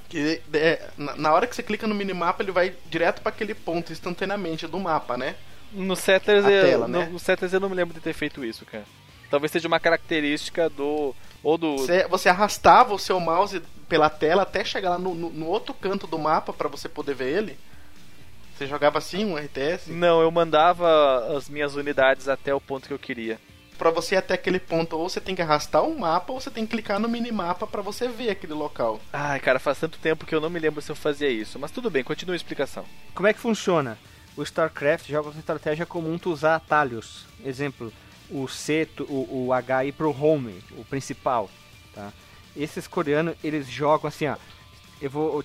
[0.09, 3.93] Que, é, na, hora que você clica no minimapa, ele vai direto para aquele ponto
[3.93, 5.35] instantaneamente do mapa, né?
[5.73, 7.09] No Settlers, A eu, tela, no, né?
[7.11, 8.85] no Settlers eu não me lembro de ter feito isso, cara.
[9.29, 11.15] Talvez seja uma característica do.
[11.43, 11.77] Ou do.
[11.79, 15.75] Você, você arrastava o seu mouse pela tela até chegar lá no, no- no outro
[15.75, 17.59] canto do mapa para você poder ver ele?
[18.57, 19.91] Você jogava assim um RTS?
[19.91, 23.39] Não, eu mandava as minhas unidades até o ponto que eu queria.
[23.77, 26.51] Pra você ir até aquele ponto, ou você tem que arrastar o mapa, ou você
[26.51, 29.01] tem que clicar no minimapa para você ver aquele local.
[29.13, 31.59] Ai, cara, faz tanto tempo que eu não me lembro se eu fazia isso.
[31.59, 32.85] Mas tudo bem, continua a explicação.
[33.15, 33.99] Como é que funciona?
[34.37, 37.27] O StarCraft, jogos de estratégia comum tu usar atalhos.
[37.45, 37.93] Exemplo,
[38.31, 41.51] o C, o, o H ir pro home, o principal,
[41.95, 42.13] tá?
[42.57, 44.37] Esses coreanos, eles jogam assim, ó.
[45.01, 45.39] Eu vou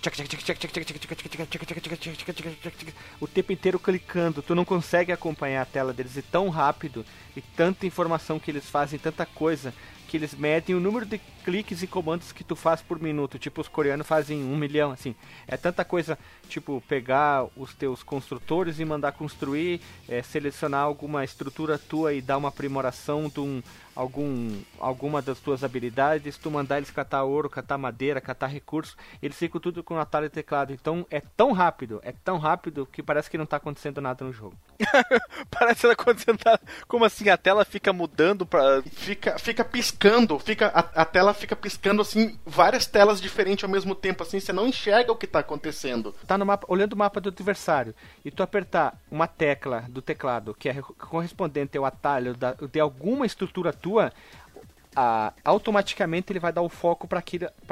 [3.20, 7.42] o tempo inteiro clicando, tu não consegue acompanhar a tela deles e tão rápido e
[7.42, 9.74] tanta informação que eles fazem, tanta coisa
[10.12, 13.40] que eles medem o número de cliques e comandos que tu faz por minuto.
[13.40, 15.16] Tipo, os coreanos fazem um milhão, assim.
[15.48, 19.80] É tanta coisa, tipo, pegar os teus construtores e mandar construir,
[20.10, 23.64] é, selecionar alguma estrutura tua e dar uma aprimoração de um,
[23.96, 29.38] algum, alguma das tuas habilidades, tu mandar eles catar ouro, catar madeira, catar recursos, eles
[29.38, 30.74] ficam tudo com atalho e teclado.
[30.74, 34.34] Então é tão rápido, é tão rápido que parece que não tá acontecendo nada no
[34.34, 34.56] jogo.
[35.50, 36.40] Parece que acontecendo.
[36.88, 37.30] Como assim?
[37.30, 38.82] A tela fica mudando pra.
[38.92, 43.94] Fica, fica piscando, fica a, a tela fica piscando assim, várias telas diferentes ao mesmo
[43.94, 46.14] tempo, assim, você não enxerga o que tá acontecendo.
[46.26, 50.54] tá no mapa, olhando o mapa do adversário e tu apertar uma tecla do teclado
[50.54, 56.62] que é correspondente ao atalho da, de alguma estrutura tua, a- automaticamente ele vai dar
[56.62, 57.20] o foco para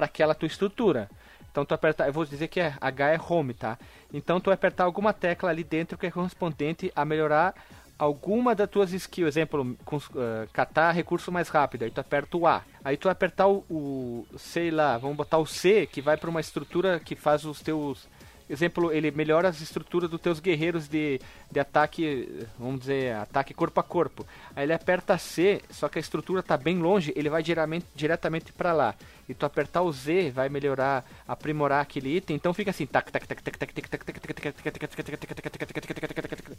[0.05, 1.09] aquela tua estrutura.
[1.51, 3.77] Então tu apertar, eu vou dizer que é H é home, tá?
[4.13, 7.55] Então tu apertar alguma tecla ali dentro que é correspondente a melhorar
[7.97, 9.75] alguma das tuas skills, exemplo,
[10.15, 12.63] eh, catar recurso mais rápido, aí tu aperta o A.
[12.83, 16.39] Aí tu apertar o, o sei lá, vamos botar o C, que vai para uma
[16.39, 18.07] estrutura que faz os teus
[18.49, 21.19] exemplo, ele melhora as estruturas dos teus guerreiros de,
[21.51, 24.25] de ataque, vamos dizer, ataque corpo a corpo.
[24.55, 28.51] Aí ele aperta C, só que a estrutura tá bem longe, ele vai diretamente, diretamente
[28.51, 28.95] para lá.
[29.27, 33.27] E tu apertar o Z vai melhorar, aprimorar aquele item, então fica assim, tac tac
[33.27, 34.69] tac tac tac tac tac tac tac tac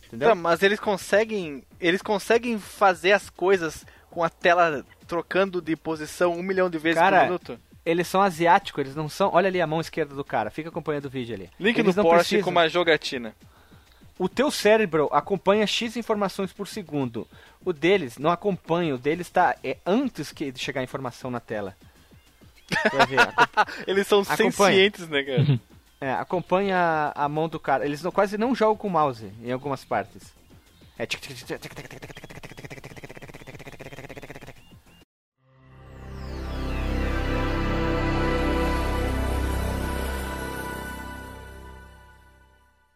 [0.06, 0.28] entendeu?
[0.28, 1.64] Tá, mas eles conseguem.
[1.80, 6.98] Eles conseguem fazer as coisas com a tela trocando de posição um milhão de vezes
[6.98, 7.60] Cara, por minuto?
[7.90, 9.30] Eles são asiáticos, eles não são.
[9.34, 11.50] Olha ali a mão esquerda do cara, fica acompanhando o vídeo ali.
[11.58, 12.44] Link eles no Porsche precisam.
[12.44, 13.34] com uma jogatina.
[14.18, 17.26] O teu cérebro acompanha X informações por segundo.
[17.64, 21.40] O deles não acompanha, o deles está é antes que de chegar a informação na
[21.40, 21.74] tela.
[23.08, 23.18] Ver,
[23.86, 24.50] Eles são Acompanha.
[24.52, 25.60] sencientes, né, cara?
[26.00, 26.76] é, acompanha
[27.14, 27.84] a, a mão do cara.
[27.84, 30.32] Eles não- quase não jogam com o mouse em algumas partes.
[30.98, 32.79] É tic, tic, tic, tic, tic, tic,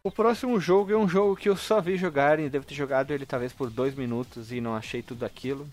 [0.07, 3.25] O próximo jogo é um jogo que eu só vi jogarem, devo ter jogado ele
[3.25, 5.67] talvez por dois minutos e não achei tudo aquilo.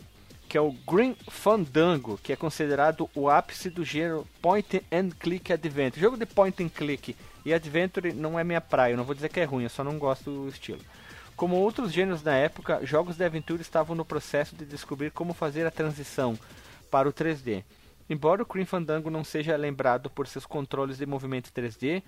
[0.47, 5.51] Que é o Green Fandango, que é considerado o ápice do gênero Point and Click
[5.51, 5.99] Adventure.
[5.99, 7.13] Jogo de Point and Click
[7.43, 9.83] e Adventure não é minha praia, eu não vou dizer que é ruim, eu só
[9.83, 10.79] não gosto do estilo.
[11.35, 15.67] Como outros gêneros da época, jogos de aventura estavam no processo de descobrir como fazer
[15.67, 16.39] a transição
[16.89, 17.65] para o 3D.
[18.09, 22.01] Embora o Grim Fandango não seja lembrado por seus controles de movimento 3D,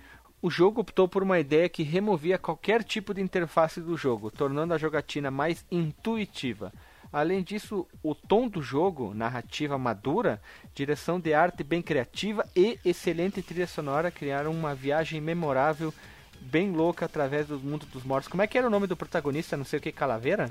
[0.44, 4.74] o jogo optou por uma ideia que removia qualquer tipo de interface do jogo, tornando
[4.74, 6.70] a jogatina mais intuitiva.
[7.10, 10.42] Além disso, o tom do jogo, narrativa madura,
[10.74, 15.94] direção de arte bem criativa e excelente trilha sonora criaram uma viagem memorável,
[16.42, 18.28] bem louca através do mundo dos mortos.
[18.28, 19.56] Como é que era o nome do protagonista?
[19.56, 20.50] Não sei o que, Calaveira?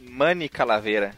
[0.00, 1.14] Mani Calaveira.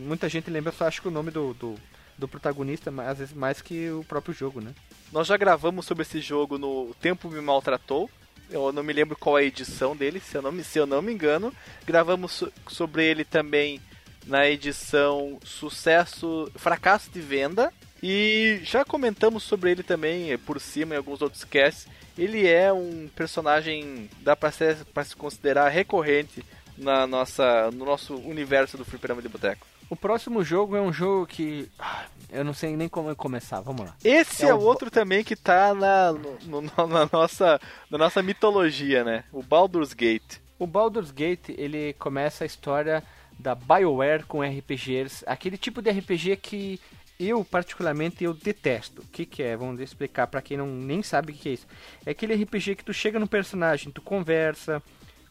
[0.00, 1.76] Muita gente lembra, só acho que o nome do, do,
[2.22, 4.72] do protagonista, às vezes mais que o próprio jogo, né?
[5.12, 8.08] Nós já gravamos sobre esse jogo no Tempo Me Maltratou.
[8.50, 10.86] Eu não me lembro qual é a edição dele, se eu não me, se eu
[10.86, 11.52] não me engano.
[11.86, 13.80] Gravamos so- sobre ele também
[14.26, 17.72] na edição Sucesso, Fracasso de Venda.
[18.02, 21.86] E já comentamos sobre ele também eh, por cima em alguns outros casts.
[22.18, 26.44] Ele é um personagem, dá pra, ser, pra se considerar recorrente
[26.76, 29.66] na nossa, no nosso universo do Fliperama de Boteco.
[29.92, 31.68] O próximo jogo é um jogo que.
[31.78, 33.94] ah, Eu não sei nem como começar, vamos lá.
[34.02, 37.98] Esse É é, o o outro também que tá na, no- no- na, nossa, na
[37.98, 39.24] nossa mitologia, né?
[39.30, 40.38] O Baldur's Gate.
[40.58, 43.02] O Baldur's Gate, ele começa a história
[43.38, 46.80] da BioWare com RPGs, aquele tipo de RPG que
[47.20, 49.02] eu particularmente eu detesto.
[49.02, 49.54] O que que é?
[49.58, 51.66] Vamos explicar para quem não nem sabe o que é isso.
[52.06, 54.82] É aquele RPG que tu chega no personagem, tu conversa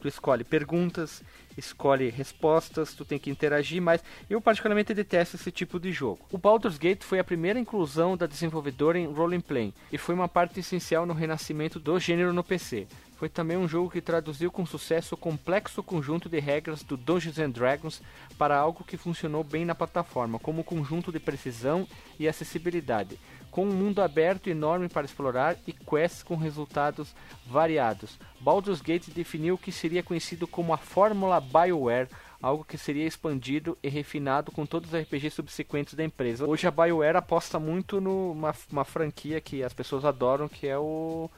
[0.02, 1.22] Tu escolhe perguntas,
[1.62, 4.04] escolhe respostas, tu tem que interagir mais.
[4.30, 6.26] Eu particularmente detesto esse tipo de jogo.
[6.32, 10.28] O Baldur's Gate foi a primeira inclusão da desenvolvedora em role play e foi uma
[10.28, 12.88] parte essencial no renascimento do gênero no PC.
[13.22, 17.38] Foi também um jogo que traduziu com sucesso o complexo conjunto de regras do Dungeons
[17.38, 18.02] and Dragons
[18.36, 21.88] para algo que funcionou bem na plataforma, como conjunto de precisão
[22.20, 23.20] e acessibilidade,
[23.52, 27.14] com um mundo aberto enorme para explorar e quests com resultados
[27.46, 28.18] variados.
[28.40, 32.08] Baldur's Gate definiu o que seria conhecido como a fórmula BioWare,
[32.42, 36.48] algo que seria expandido e refinado com todos os RPGs subsequentes da empresa.
[36.48, 41.30] Hoje a BioWare aposta muito numa franquia que as pessoas adoram, que é o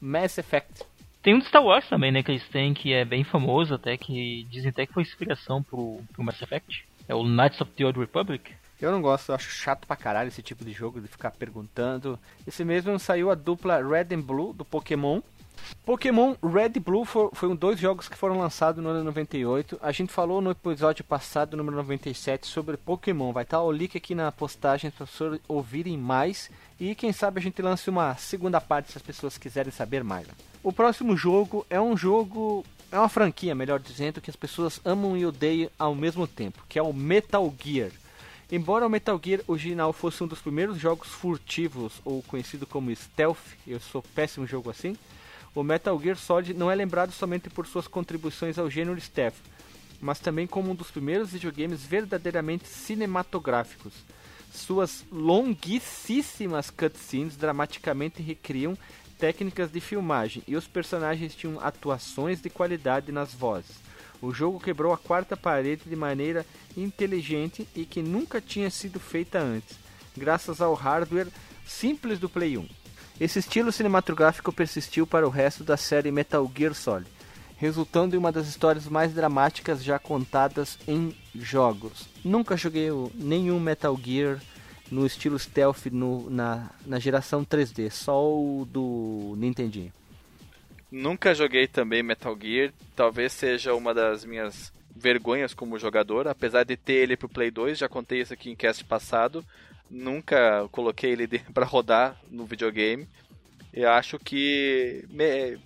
[0.00, 0.84] Mass Effect.
[1.22, 3.96] Tem um do Star Wars também, né, que eles têm, que é bem famoso até,
[3.98, 6.86] que dizem até que foi inspiração pro, pro Mass Effect.
[7.06, 8.50] É o Knights of the Old Republic.
[8.80, 12.18] Eu não gosto, eu acho chato pra caralho esse tipo de jogo, de ficar perguntando.
[12.46, 15.20] Esse mesmo saiu a dupla Red and Blue do Pokémon.
[15.84, 19.78] Pokémon Red e Blue foi um dois jogos que foram lançados no ano 98.
[19.82, 23.32] A gente falou no episódio passado, número 97, sobre Pokémon.
[23.32, 26.50] Vai estar o link aqui na postagem para vocês ouvirem mais.
[26.78, 30.26] E quem sabe a gente lance uma segunda parte se as pessoas quiserem saber mais.
[30.62, 32.64] O próximo jogo é um jogo.
[32.92, 36.78] É uma franquia, melhor dizendo, que as pessoas amam e odeiam ao mesmo tempo, que
[36.78, 37.92] é o Metal Gear.
[38.52, 43.38] Embora o Metal Gear original fosse um dos primeiros jogos furtivos, ou conhecido como stealth,
[43.64, 44.96] eu sou péssimo jogo assim,
[45.54, 49.36] o Metal Gear Solid não é lembrado somente por suas contribuições ao gênero stealth,
[50.00, 53.92] mas também como um dos primeiros videogames verdadeiramente cinematográficos.
[54.52, 58.76] Suas longuíssimas cutscenes dramaticamente recriam
[59.16, 63.89] técnicas de filmagem e os personagens tinham atuações de qualidade nas vozes.
[64.22, 66.44] O jogo quebrou a quarta parede de maneira
[66.76, 69.78] inteligente e que nunca tinha sido feita antes,
[70.16, 71.28] graças ao hardware
[71.66, 72.68] simples do Play 1.
[73.18, 77.10] Esse estilo cinematográfico persistiu para o resto da série Metal Gear Solid,
[77.56, 82.08] resultando em uma das histórias mais dramáticas já contadas em jogos.
[82.24, 84.40] Nunca joguei nenhum Metal Gear
[84.90, 89.92] no estilo stealth no, na, na geração 3D, só o do Nintendinho.
[90.90, 96.76] Nunca joguei também Metal Gear, talvez seja uma das minhas vergonhas como jogador, apesar de
[96.76, 99.44] ter ele pro Play 2, já contei isso aqui em cast passado,
[99.88, 103.08] nunca coloquei ele para rodar no videogame.
[103.72, 105.58] Eu acho que me...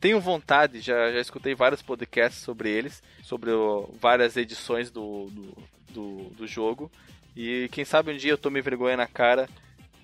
[0.00, 5.56] tenho vontade, já, já escutei vários podcasts sobre eles, sobre o, várias edições do, do,
[5.90, 6.90] do, do jogo.
[7.36, 9.48] E quem sabe um dia eu tome vergonha na cara,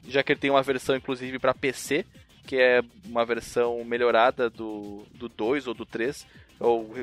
[0.07, 2.05] já que ele tem uma versão inclusive para PC,
[2.47, 6.27] que é uma versão melhorada do, do 2 ou do 3,
[6.61, 6.95] ou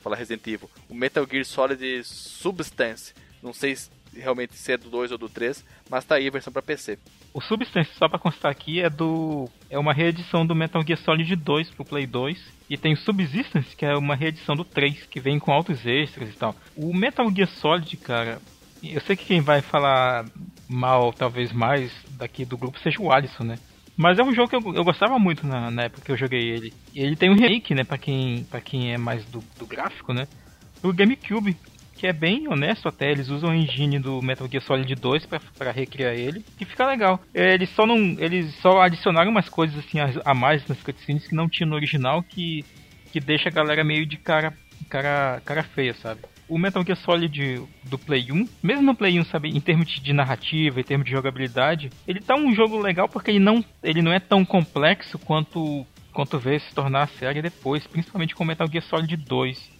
[0.00, 3.12] falar Resident Evil, o Metal Gear Solid Substance.
[3.42, 6.30] Não sei se realmente se é do 2 ou do 3, mas tá aí a
[6.30, 6.98] versão para PC.
[7.34, 11.36] O Substance, só para constar aqui, é do é uma reedição do Metal Gear Solid
[11.36, 12.38] 2 pro Play 2
[12.70, 16.28] e tem o Subsistence, que é uma reedição do 3, que vem com altos extras
[16.30, 16.54] e tal.
[16.76, 18.40] O Metal Gear Solid, cara,
[18.82, 20.24] eu sei que quem vai falar
[20.68, 23.58] mal, talvez mais, daqui do grupo seja o Alisson, né?
[23.96, 26.50] Mas é um jogo que eu, eu gostava muito na, na, época que eu joguei
[26.50, 26.72] ele.
[26.94, 30.12] E ele tem um remake, né, pra quem, pra quem é mais do, do gráfico,
[30.12, 30.28] né?
[30.82, 31.56] O GameCube,
[31.94, 33.10] que é bem honesto até.
[33.10, 37.18] Eles usam a engine do Metal Gear Solid 2 para recriar ele, que fica legal.
[37.32, 41.34] Eles só não, eles só adicionaram umas coisas assim a, a mais nas cutscenes que
[41.34, 42.64] não tinha no original, que
[43.12, 44.52] que deixa a galera meio de cara
[44.90, 46.20] cara cara feia, sabe?
[46.48, 50.12] O Metal Gear Solid do Play 1, mesmo no Play 1, sabe, em termos de
[50.12, 54.12] narrativa, em termos de jogabilidade, ele tá um jogo legal porque ele não, ele não
[54.12, 58.82] é tão complexo quanto quanto veio se tornar a série depois, principalmente com Metal Gear
[58.84, 59.76] Solid 2.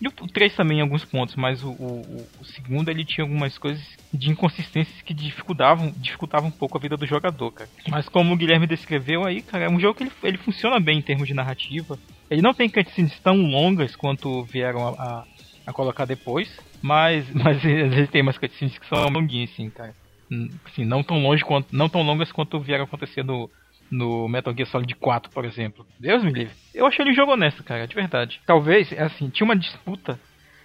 [0.00, 3.58] E o 3 também em alguns pontos, mas o, o, o, segundo ele tinha algumas
[3.58, 7.70] coisas de inconsistências que dificultavam, dificultavam um pouco a vida do jogador, cara.
[7.88, 10.98] Mas como o Guilherme descreveu aí, cara, é um jogo que ele, ele funciona bem
[10.98, 11.98] em termos de narrativa.
[12.30, 15.24] Ele não tem cutscenes tão longas quanto vieram a, a
[15.68, 16.48] a colocar depois.
[16.80, 19.94] Mas, mas às vezes tem umas cutscenes que são longuinhas, assim, cara.
[20.30, 21.68] Hum, assim, não tão longe quanto.
[21.72, 23.50] Não tão longas quanto vieram acontecer no,
[23.90, 25.86] no Metal Gear Solid 4, por exemplo.
[26.00, 26.54] Deus me livre.
[26.74, 28.40] Eu achei ele um jogo honesto, cara, de verdade.
[28.46, 30.18] Talvez, assim, tinha uma disputa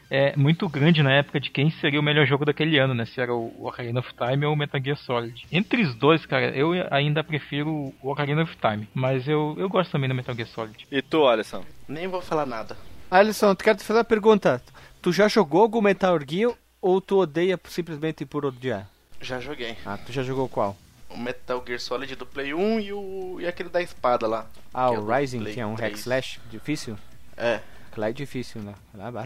[0.10, 3.06] é, muito grande na época de quem seria o melhor jogo daquele ano, né?
[3.06, 5.46] Se era o Ocarina of Time ou o Metal Gear Solid.
[5.52, 8.88] Entre os dois, cara, eu ainda prefiro o Ocarina of Time.
[8.94, 10.88] Mas eu, eu gosto também do Metal Gear Solid.
[10.90, 11.66] E tu, Alisson?
[11.90, 12.78] Nem vou falar nada.
[13.14, 14.60] Alisson, quero te fazer uma pergunta.
[15.04, 18.90] Tu já jogou algum Metal Gear ou tu odeia simplesmente por odiar?
[19.20, 19.76] Já joguei.
[19.86, 20.78] Ah, tu já jogou qual?
[21.10, 24.48] O Metal Gear Solid do Play 1 e, o, e aquele da espada lá.
[24.74, 26.98] Ah, o é Rising, que é um hack slash difícil?
[27.36, 27.60] É.
[27.98, 28.76] Lá é difícil, né?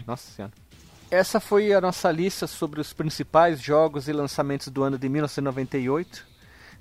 [0.04, 0.52] Nossa senhora.
[1.12, 6.26] Essa foi a nossa lista sobre os principais jogos e lançamentos do ano de 1998.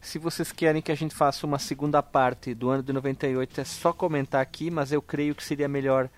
[0.02, 3.64] Se vocês querem que a gente faça uma segunda parte do ano de 98, é
[3.64, 6.10] só comentar aqui, mas eu creio que seria melhor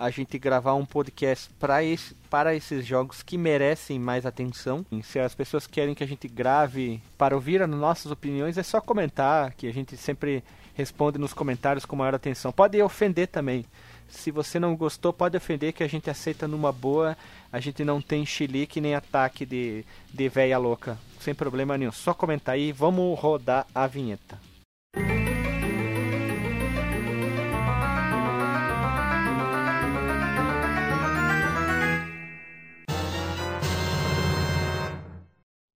[0.00, 4.84] a gente gravar um podcast para esse, para esses jogos que merecem mais atenção.
[5.02, 8.80] Se as pessoas querem que a gente grave para ouvir as nossas opiniões, é só
[8.80, 10.42] comentar, que a gente sempre
[10.74, 12.50] responde nos comentários com maior atenção.
[12.50, 13.66] Pode ofender também.
[14.08, 17.14] Se você não gostou, pode ofender que a gente aceita numa boa.
[17.52, 20.98] A gente não tem chilique nem ataque de, de véia louca.
[21.20, 21.92] Sem problema nenhum.
[21.92, 22.72] Só comentar aí.
[22.72, 24.38] Vamos rodar a vinheta.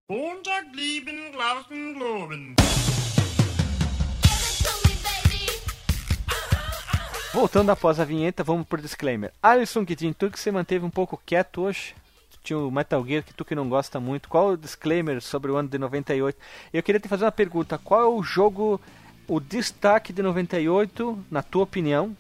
[0.07, 0.69] Montag
[1.95, 2.55] Globen.
[7.33, 9.33] Voltando após a vinheta, vamos pro disclaimer.
[9.43, 11.95] Alisson Kidin, tu que você manteve um pouco quieto hoje,
[12.43, 14.29] tinha o Metal Gear que tu que não gosta muito.
[14.29, 16.39] Qual o disclaimer sobre o ano de 98?
[16.71, 17.79] Eu queria te fazer uma pergunta.
[17.79, 18.79] Qual é o jogo,
[19.27, 22.15] o destaque de 98, na tua opinião?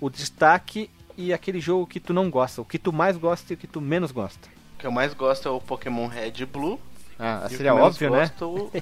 [0.00, 3.56] O destaque e aquele jogo que tu não gosta, o que tu mais gosta e
[3.56, 4.48] o que tu menos gosta?
[4.76, 6.80] O que eu mais gosto é o Pokémon Red e Blue.
[7.18, 8.30] Ah, seria óbvio, né?
[8.38, 8.72] Gosto,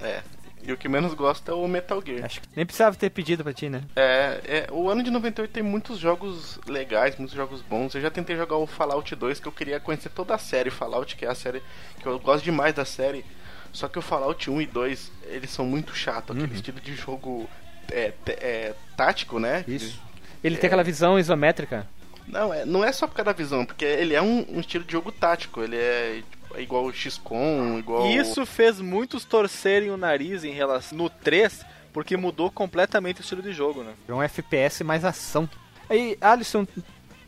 [0.00, 0.22] é.
[0.62, 2.24] E o que menos gosto é o Metal Gear.
[2.24, 3.82] Acho que nem precisava ter pedido pra ti, né?
[3.96, 7.94] É, é, o ano de 98 tem muitos jogos legais, muitos jogos bons.
[7.94, 11.16] Eu já tentei jogar o Fallout 2, que eu queria conhecer toda a série Fallout,
[11.16, 11.62] que é a série
[11.98, 13.24] que eu gosto demais da série.
[13.72, 16.36] Só que o Fallout 1 e 2, eles são muito chatos.
[16.36, 16.56] Aquele uhum.
[16.56, 17.48] estilo de jogo
[17.90, 19.64] é, é, tático, né?
[19.66, 20.00] Isso.
[20.44, 20.58] Ele é...
[20.58, 21.86] tem aquela visão isométrica.
[22.30, 24.84] Não, é, não é só por causa da visão, porque ele é um, um estilo
[24.84, 25.62] de jogo tático.
[25.62, 26.22] Ele é
[26.54, 28.06] é igual o XCOM, igual.
[28.06, 33.42] Isso fez muitos torcerem o nariz em relação no 3, porque mudou completamente o estilo
[33.42, 33.94] de jogo, né?
[34.08, 35.48] É um FPS mais ação.
[35.88, 36.66] Aí, Alisson,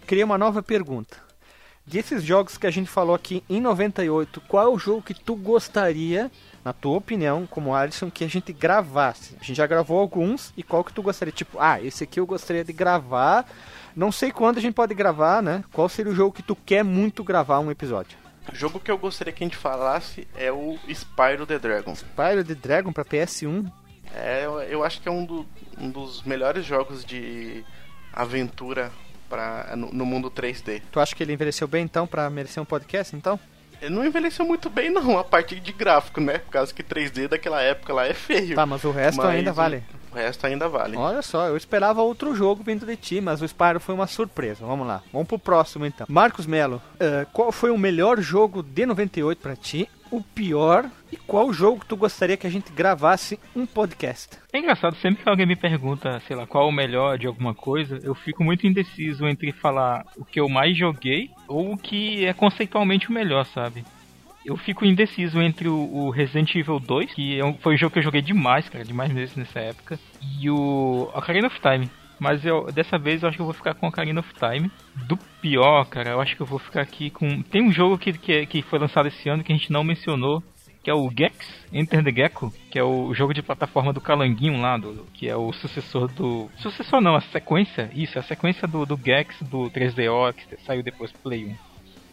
[0.07, 1.17] queria uma nova pergunta.
[1.85, 5.35] Desses jogos que a gente falou aqui em 98, qual é o jogo que tu
[5.35, 6.31] gostaria,
[6.65, 9.37] na tua opinião, como Alisson, que a gente gravasse?
[9.41, 11.33] A gente já gravou alguns, e qual que tu gostaria?
[11.33, 13.47] Tipo, ah, esse aqui eu gostaria de gravar.
[13.95, 15.65] Não sei quando a gente pode gravar, né?
[15.73, 18.17] Qual seria o jogo que tu quer muito gravar um episódio?
[18.51, 21.95] O jogo que eu gostaria que a gente falasse é o Spyro the Dragon.
[21.95, 23.71] Spyro the Dragon para PS1?
[24.15, 25.47] É, eu, eu acho que é um, do,
[25.79, 27.65] um, dos melhores jogos de
[28.13, 28.91] aventura
[29.29, 30.83] pra, no, no, mundo 3D.
[30.91, 33.39] Tu acha que ele envelheceu bem então para merecer um podcast então?
[33.91, 36.39] Não envelheceu muito bem não, a partir de gráfico, né?
[36.39, 38.55] Por causa que 3D daquela época lá é feio.
[38.55, 39.83] Tá, mas o resto mas ainda vale.
[40.11, 40.97] O resto ainda vale.
[40.97, 44.65] Olha só, eu esperava outro jogo vindo de ti, mas o Spyro foi uma surpresa.
[44.65, 46.07] Vamos lá, vamos pro próximo então.
[46.09, 49.89] Marcos Melo, uh, qual foi o melhor jogo de 98 para ti?
[50.13, 54.37] O pior e qual jogo tu gostaria que a gente gravasse um podcast?
[54.53, 57.99] É engraçado, sempre que alguém me pergunta, sei lá, qual o melhor de alguma coisa,
[58.03, 62.35] eu fico muito indeciso entre falar o que eu mais joguei ou o que é
[62.35, 63.83] conceitualmente o melhor, sabe?
[64.45, 68.03] eu fico indeciso entre o, Resident Evil 2, que é foi um jogo que eu
[68.03, 71.89] joguei demais, cara, demais mesmo nessa época, e o Ocarina of Time.
[72.19, 74.71] Mas eu, dessa vez eu acho que eu vou ficar com Ocarina of Time.
[74.95, 77.43] Do pior, cara, eu acho que eu vou ficar aqui com.
[77.43, 80.43] Tem um jogo que, que, que foi lançado esse ano que a gente não mencionou,
[80.83, 81.37] que é o Gex,
[81.73, 85.37] Enter the Gecko, que é o jogo de plataforma do Calanguinho lá, do, que é
[85.37, 86.51] o sucessor do.
[86.57, 91.13] Sucessor não, a sequência, isso, a sequência do, do Gex do 3DO, que saiu depois
[91.13, 91.73] Play 1.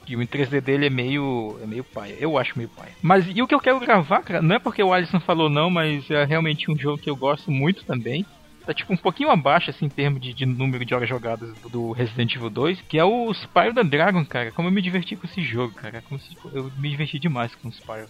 [0.10, 1.60] E o 3D dele é meio.
[1.62, 2.16] é meio paia.
[2.20, 2.92] Eu acho meio paia.
[3.00, 5.70] Mas e o que eu quero gravar, cara, não é porque o Alisson falou não,
[5.70, 8.26] mas é realmente um jogo que eu gosto muito também.
[8.70, 11.92] Tá tipo um pouquinho abaixo, assim, em termos de, de número de horas jogadas do
[11.92, 14.52] Resident Evil 2, que é o Spyro the Dragon, cara.
[14.52, 16.04] Como eu me diverti com esse jogo, cara.
[16.04, 18.08] Como se, eu me diverti demais com o Spyro.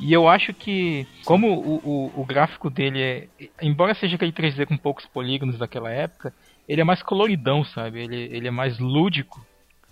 [0.00, 3.28] E eu acho que, como o, o, o, gráfico dele é.
[3.60, 6.32] Embora seja aquele 3D com poucos polígonos daquela época,
[6.66, 8.00] ele é mais coloridão, sabe?
[8.00, 9.44] Ele, ele é mais lúdico.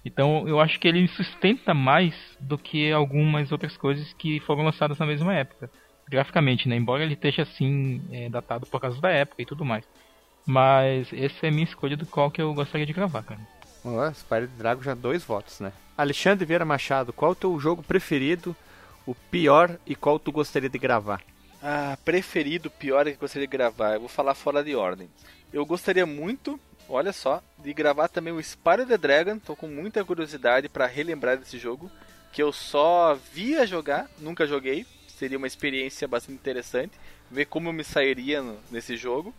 [0.03, 4.99] Então eu acho que ele sustenta mais do que algumas outras coisas que foram lançadas
[4.99, 5.71] na mesma época.
[6.09, 6.77] Graficamente, né?
[6.77, 9.85] Embora ele esteja assim, é, datado por causa da época e tudo mais.
[10.47, 13.41] Mas essa é a minha escolha do qual que eu gostaria de gravar, cara.
[13.85, 15.73] Ó, Spyro Drago já dois votos, né?
[15.97, 18.57] Alexandre Vieira Machado, qual é o teu jogo preferido,
[19.07, 21.23] o pior e qual tu gostaria de gravar?
[21.63, 23.95] Ah, preferido, pior e que gostaria de gravar.
[23.95, 25.11] Eu vou falar fora de ordem.
[25.53, 26.59] Eu gostaria muito
[26.89, 29.39] olha só, de gravar também o Spyro the Dragon.
[29.39, 31.91] Tô com muita curiosidade para relembrar desse jogo,
[32.33, 34.87] que eu só via jogar, nunca joguei.
[35.19, 36.93] Seria uma experiência bastante interessante
[37.29, 39.35] ver como eu me sairia no, nesse jogo.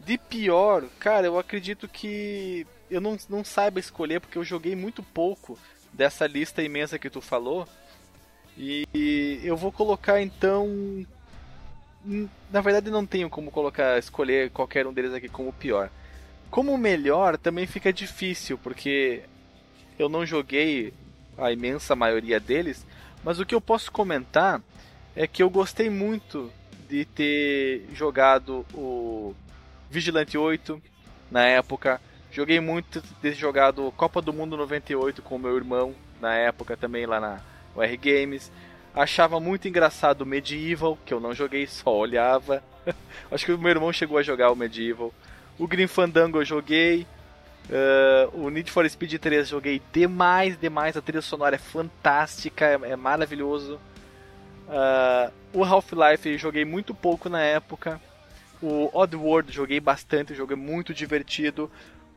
[0.00, 5.02] De pior, cara, eu acredito que eu não, não saiba escolher porque eu joguei muito
[5.02, 5.58] pouco
[5.92, 7.68] dessa lista imensa que tu falou.
[8.56, 11.06] E, e eu vou colocar então
[12.50, 15.90] na verdade não tenho como colocar escolher qualquer um deles aqui como pior.
[16.50, 19.24] Como melhor também fica difícil, porque
[19.98, 20.94] eu não joguei
[21.36, 22.86] a imensa maioria deles,
[23.22, 24.62] mas o que eu posso comentar
[25.16, 26.52] é que eu gostei muito
[26.88, 29.34] de ter jogado o
[29.90, 30.80] Vigilante 8
[31.30, 32.00] na época,
[32.36, 37.18] Joguei muito ter jogado Copa do Mundo 98 com meu irmão, na época também lá
[37.18, 37.40] na
[37.74, 38.52] UR Games.
[38.94, 42.62] Achava muito engraçado o Medieval, que eu não joguei, só olhava.
[43.32, 45.14] Acho que o meu irmão chegou a jogar o Medieval.
[45.58, 47.06] O Green Fandango eu joguei.
[47.70, 50.94] Uh, o Need for Speed 3 joguei demais, demais.
[50.94, 53.80] A trilha sonora é fantástica, é, é maravilhoso.
[54.66, 58.00] Uh, o Half-Life joguei muito pouco na época.
[58.60, 61.70] O Oddworld joguei bastante, o jogo é muito divertido.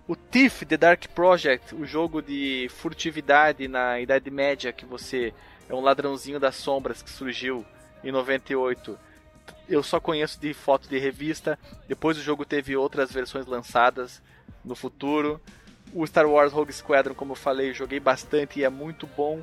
[0.08, 5.34] O Thief, The Dark Project, o jogo de furtividade na Idade Média, que você
[5.70, 7.64] é um ladrãozinho das sombras que surgiu
[8.04, 8.98] em 98.
[9.68, 11.60] Eu só conheço de foto de revista.
[11.88, 14.22] Depois o jogo teve outras versões lançadas
[14.66, 15.40] no futuro.
[15.94, 19.42] O Star Wars Rogue Squadron, como eu falei, joguei bastante e é muito bom.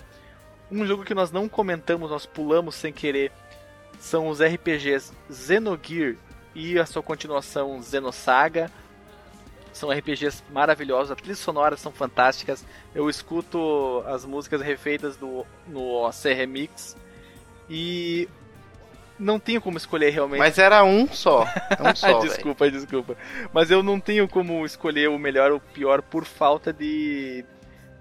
[0.70, 3.30] Um jogo que nós não comentamos, nós pulamos sem querer,
[4.00, 6.16] são os RPGs Xenogear
[6.54, 8.70] e a sua continuação Xenosaga.
[9.72, 12.64] São RPGs maravilhosos, as trilhas sonoras são fantásticas.
[12.94, 16.96] Eu escuto as músicas refeitas do, no OC Remix
[17.68, 18.26] e
[19.18, 20.38] não tenho como escolher realmente.
[20.38, 21.44] Mas era um só.
[21.78, 22.72] Um só desculpa, véio.
[22.72, 23.16] desculpa.
[23.52, 27.44] Mas eu não tenho como escolher o melhor ou o pior por falta de,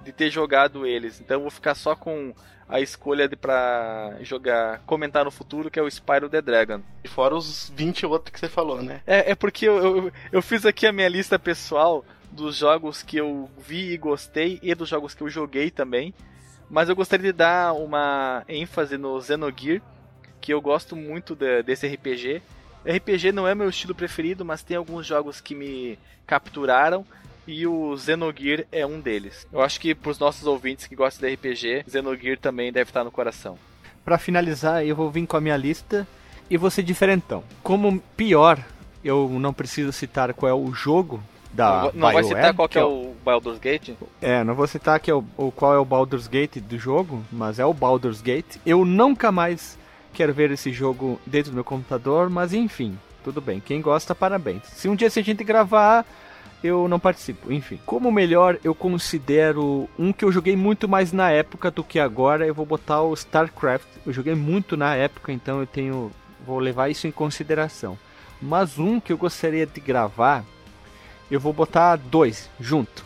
[0.06, 1.20] de ter jogado eles.
[1.20, 2.34] Então eu vou ficar só com
[2.70, 6.82] a escolha de para jogar, comentar no futuro, que é o Spyro the Dragon.
[7.04, 9.02] E fora os 20 outros que você falou, né?
[9.06, 13.18] É, é porque eu, eu, eu fiz aqui a minha lista pessoal dos jogos que
[13.18, 16.14] eu vi e gostei e dos jogos que eu joguei também.
[16.70, 19.82] Mas eu gostaria de dar uma ênfase no Xenogear,
[20.42, 22.42] que eu gosto muito de, desse RPG.
[22.86, 27.06] RPG não é meu estilo preferido, mas tem alguns jogos que me capturaram
[27.48, 29.48] e o Xenogear é um deles.
[29.52, 33.04] Eu acho que para os nossos ouvintes que gostam de RPG, Xenogear também deve estar
[33.04, 33.58] no coração.
[34.04, 36.08] Para finalizar, eu vou vir com a minha lista
[36.50, 37.44] e vou ser diferentão.
[37.64, 38.60] Como pior,
[39.04, 41.24] eu não preciso citar qual é o jogo
[41.54, 43.94] da Não, não vai citar qual que é, é o Baldur's Gate?
[44.22, 47.24] É, não vou citar que é o, o, qual é o Baldur's Gate do jogo,
[47.32, 48.58] mas é o Baldur's Gate.
[48.66, 49.78] Eu nunca mais
[50.14, 53.60] quero ver esse jogo dentro do meu computador, mas enfim, tudo bem.
[53.60, 54.64] Quem gosta, parabéns.
[54.66, 56.06] Se um dia se a gente gravar
[56.66, 57.52] eu não participo.
[57.52, 62.00] Enfim, como melhor, eu considero um que eu joguei muito mais na época do que
[62.00, 62.46] agora.
[62.46, 63.88] Eu vou botar o StarCraft.
[64.06, 66.12] Eu joguei muito na época, então eu tenho,
[66.46, 67.98] vou levar isso em consideração.
[68.42, 70.44] Mas um que eu gostaria de gravar,
[71.30, 73.06] eu vou botar dois junto.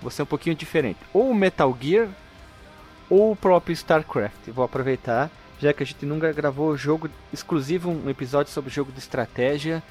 [0.00, 0.98] Vou ser um pouquinho diferente.
[1.12, 2.08] Ou Metal Gear
[3.08, 4.48] ou o próprio StarCraft.
[4.48, 8.98] vou aproveitar, já que a gente nunca gravou jogo exclusivo, um episódio sobre jogo de
[8.98, 9.82] estratégia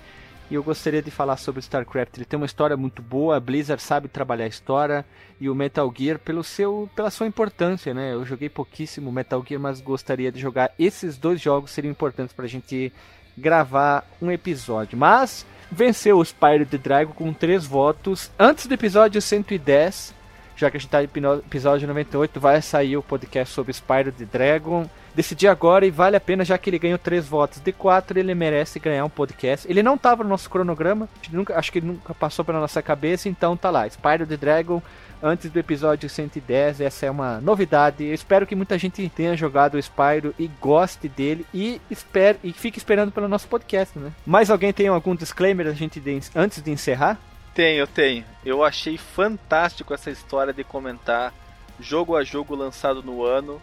[0.49, 2.17] e eu gostaria de falar sobre StarCraft.
[2.17, 5.05] Ele tem uma história muito boa, a Blizzard sabe trabalhar a história
[5.39, 8.13] e o Metal Gear pelo seu, pela sua importância, né?
[8.13, 12.45] Eu joguei pouquíssimo Metal Gear, mas gostaria de jogar esses dois jogos seriam importantes para
[12.45, 12.91] a gente
[13.37, 14.97] gravar um episódio.
[14.97, 20.13] Mas venceu o Spyro the Dragon com três votos antes do episódio 110.
[20.55, 24.25] Já que a gente está no episódio 98, vai sair o podcast sobre Spyro the
[24.25, 28.17] Dragon decidir agora e vale a pena, já que ele ganhou três votos de quatro,
[28.17, 29.69] ele merece ganhar um podcast.
[29.69, 33.29] Ele não estava no nosso cronograma, nunca, acho que ele nunca passou pela nossa cabeça,
[33.29, 33.87] então tá lá.
[33.87, 34.81] Spyro the Dragon,
[35.21, 38.03] antes do episódio 110, essa é uma novidade.
[38.03, 42.51] Eu espero que muita gente tenha jogado o Spyro e goste dele e espere e
[42.51, 44.11] fique esperando pelo nosso podcast, né?
[44.25, 47.19] Mais alguém tem algum disclaimer a gente de, antes de encerrar?
[47.53, 48.25] Tenho, tenho.
[48.43, 51.31] Eu achei fantástico essa história de comentar
[51.79, 53.61] jogo a jogo lançado no ano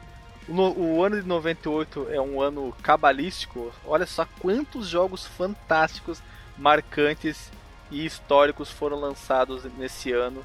[0.48, 3.72] o, o, ano de 98 é um ano cabalístico.
[3.84, 6.22] Olha só quantos jogos fantásticos,
[6.56, 7.50] marcantes
[7.90, 10.44] e históricos foram lançados nesse ano.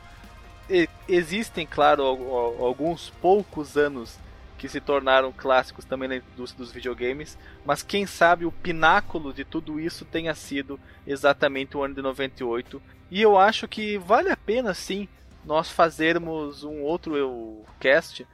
[0.69, 4.17] E, existem, claro, alguns poucos anos
[4.57, 9.43] que se tornaram clássicos também na indústria dos videogames, mas quem sabe o pináculo de
[9.43, 12.81] tudo isso tenha sido exatamente o ano de 98.
[13.11, 15.07] E eu acho que vale a pena sim
[15.43, 18.25] nós fazermos um outro cast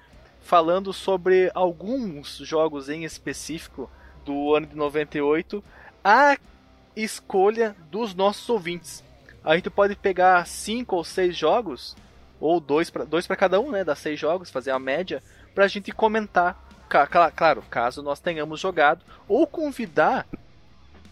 [0.41, 3.89] falando sobre alguns jogos em específico
[4.25, 5.63] do ano de 98,
[6.03, 6.37] a
[6.95, 9.03] escolha dos nossos ouvintes.
[9.43, 11.95] A gente pode pegar cinco ou seis jogos,
[12.39, 15.23] ou dois para dois cada um, né, das seis jogos, fazer a média,
[15.53, 16.69] para a gente comentar.
[17.35, 20.27] Claro, caso nós tenhamos jogado, ou convidar.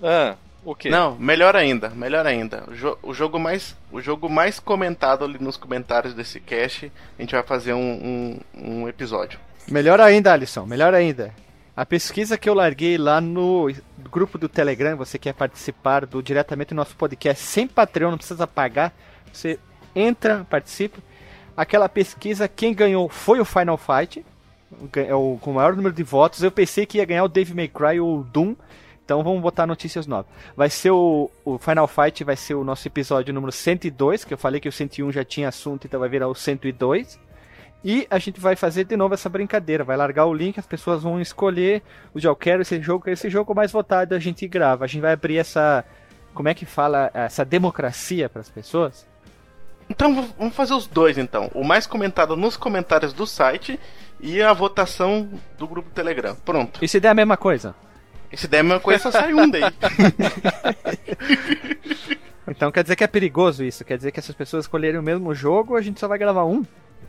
[0.03, 0.90] Ah, o quê?
[0.90, 2.64] Não, melhor ainda, melhor ainda.
[2.68, 7.22] O, jo o, jogo mais, o jogo mais comentado ali nos comentários desse cast, a
[7.22, 9.40] gente vai fazer um, um, um episódio.
[9.69, 11.34] Melhor ainda, Alisson, melhor ainda.
[11.76, 13.72] A pesquisa que eu larguei lá no
[14.11, 18.45] grupo do Telegram, você quer participar do diretamente do nosso podcast sem Patreon, não precisa
[18.45, 18.94] pagar.
[19.31, 19.57] Você
[19.95, 20.99] entra, participa.
[21.56, 24.26] Aquela pesquisa, quem ganhou foi o Final Fight,
[24.95, 26.44] é o, com o maior número de votos.
[26.44, 28.56] Eu pensei que ia ganhar o Dave May Cry ou o Doom
[29.10, 30.31] Então vamos botar notícias novas.
[30.56, 34.38] Vai ser o, o Final Fight, vai ser o nosso episódio número 102, que eu
[34.38, 37.19] falei que o 101 já tinha assunto, então vai virar o 102.
[37.84, 39.84] E a gente vai fazer de novo essa brincadeira.
[39.84, 41.81] Vai largar o link, as pessoas vão escolher
[42.14, 44.86] o eu quero esse jogo, esse jogo mais votado a gente grava.
[44.86, 45.84] A gente vai abrir essa.
[46.36, 47.10] Como é que fala?
[47.11, 49.07] Essa democracia para as pessoas.
[49.90, 51.49] Então vamos fazer os dois então.
[51.56, 53.80] O mais comentado nos comentários do site
[54.19, 55.27] e a votação
[55.57, 56.36] do grupo Telegram.
[56.45, 56.80] Pronto.
[56.80, 57.73] E se der a mesma coisa?
[58.34, 59.64] Se der a mesma coisa, só sai um daí.
[62.47, 63.84] então quer dizer que é perigoso isso?
[63.84, 66.64] Quer dizer que essas pessoas escolherem o mesmo jogo a gente só vai gravar um?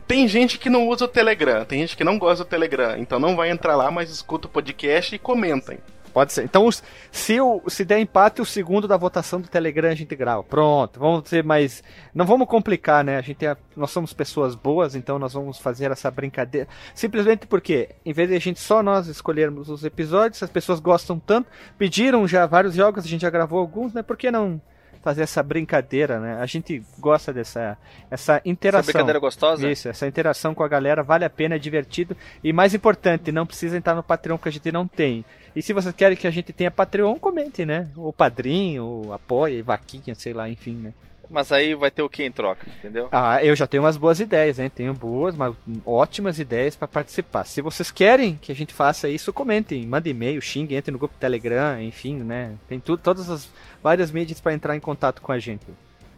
[0.07, 3.17] Tem gente que não usa o Telegram, tem gente que não gosta do Telegram, então
[3.17, 5.77] não vai entrar lá, mas escuta o podcast e comentem.
[6.13, 6.43] Pode ser.
[6.43, 6.69] Então,
[7.11, 10.43] se, o, se der empate, o segundo da votação do Telegram a gente grava.
[10.43, 11.83] Pronto, vamos ser mais.
[12.13, 13.17] Não vamos complicar, né?
[13.17, 13.55] A gente é...
[13.75, 16.67] Nós somos pessoas boas, então nós vamos fazer essa brincadeira.
[16.93, 21.17] Simplesmente porque, em vez de a gente só nós escolhermos os episódios, as pessoas gostam
[21.17, 24.03] tanto, pediram já vários jogos, a gente já gravou alguns, né?
[24.03, 24.61] Por que não
[25.01, 26.37] fazer essa brincadeira, né?
[26.39, 27.77] A gente gosta dessa
[28.09, 28.81] essa interação.
[28.81, 29.69] Essa brincadeira gostosa?
[29.69, 32.15] Isso, essa interação com a galera vale a pena, é divertido.
[32.43, 35.25] E mais importante, não precisa entrar no Patreon que a gente não tem.
[35.55, 37.89] E se vocês querem que a gente tenha Patreon, comente, né?
[37.95, 40.93] O padrinho, o apoia, vaquinha, sei lá, enfim, né?
[41.31, 43.07] Mas aí vai ter o que em troca, entendeu?
[43.09, 44.69] Ah, eu já tenho umas boas ideias, hein?
[44.69, 45.55] Tenho boas, mas
[45.85, 47.45] ótimas ideias para participar.
[47.45, 51.15] Se vocês querem que a gente faça isso, comentem, mandem e-mail, xinguem, entrem no grupo
[51.17, 52.53] Telegram, enfim, né?
[52.67, 53.49] Tem tudo, todas as
[53.81, 55.65] várias mídias para entrar em contato com a gente.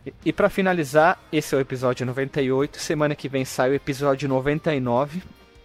[0.03, 2.79] E, e para finalizar, esse é o episódio 98.
[2.79, 5.21] Semana que vem sai o episódio 99.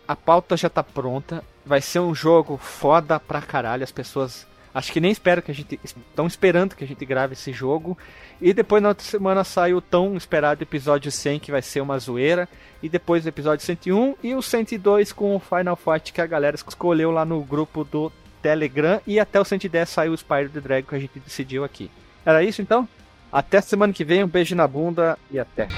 [0.07, 1.43] A pauta já tá pronta.
[1.69, 3.85] Vai ser um jogo foda pra caralho.
[3.85, 7.35] As pessoas acho que nem espero que a gente estão esperando que a gente grave
[7.35, 7.97] esse jogo.
[8.41, 11.99] E depois na outra semana sai o tão esperado episódio 100, que vai ser uma
[11.99, 12.49] zoeira.
[12.83, 16.57] E depois o episódio 101 e o 102 com o Final Fight que a galera
[16.57, 19.03] escolheu lá no grupo do Telegram.
[19.07, 21.91] E até o 110 saiu o Spyro the Dragon que a gente decidiu aqui.
[22.25, 22.89] Era isso então?
[23.31, 25.69] Até semana que vem, um beijo na bunda e até.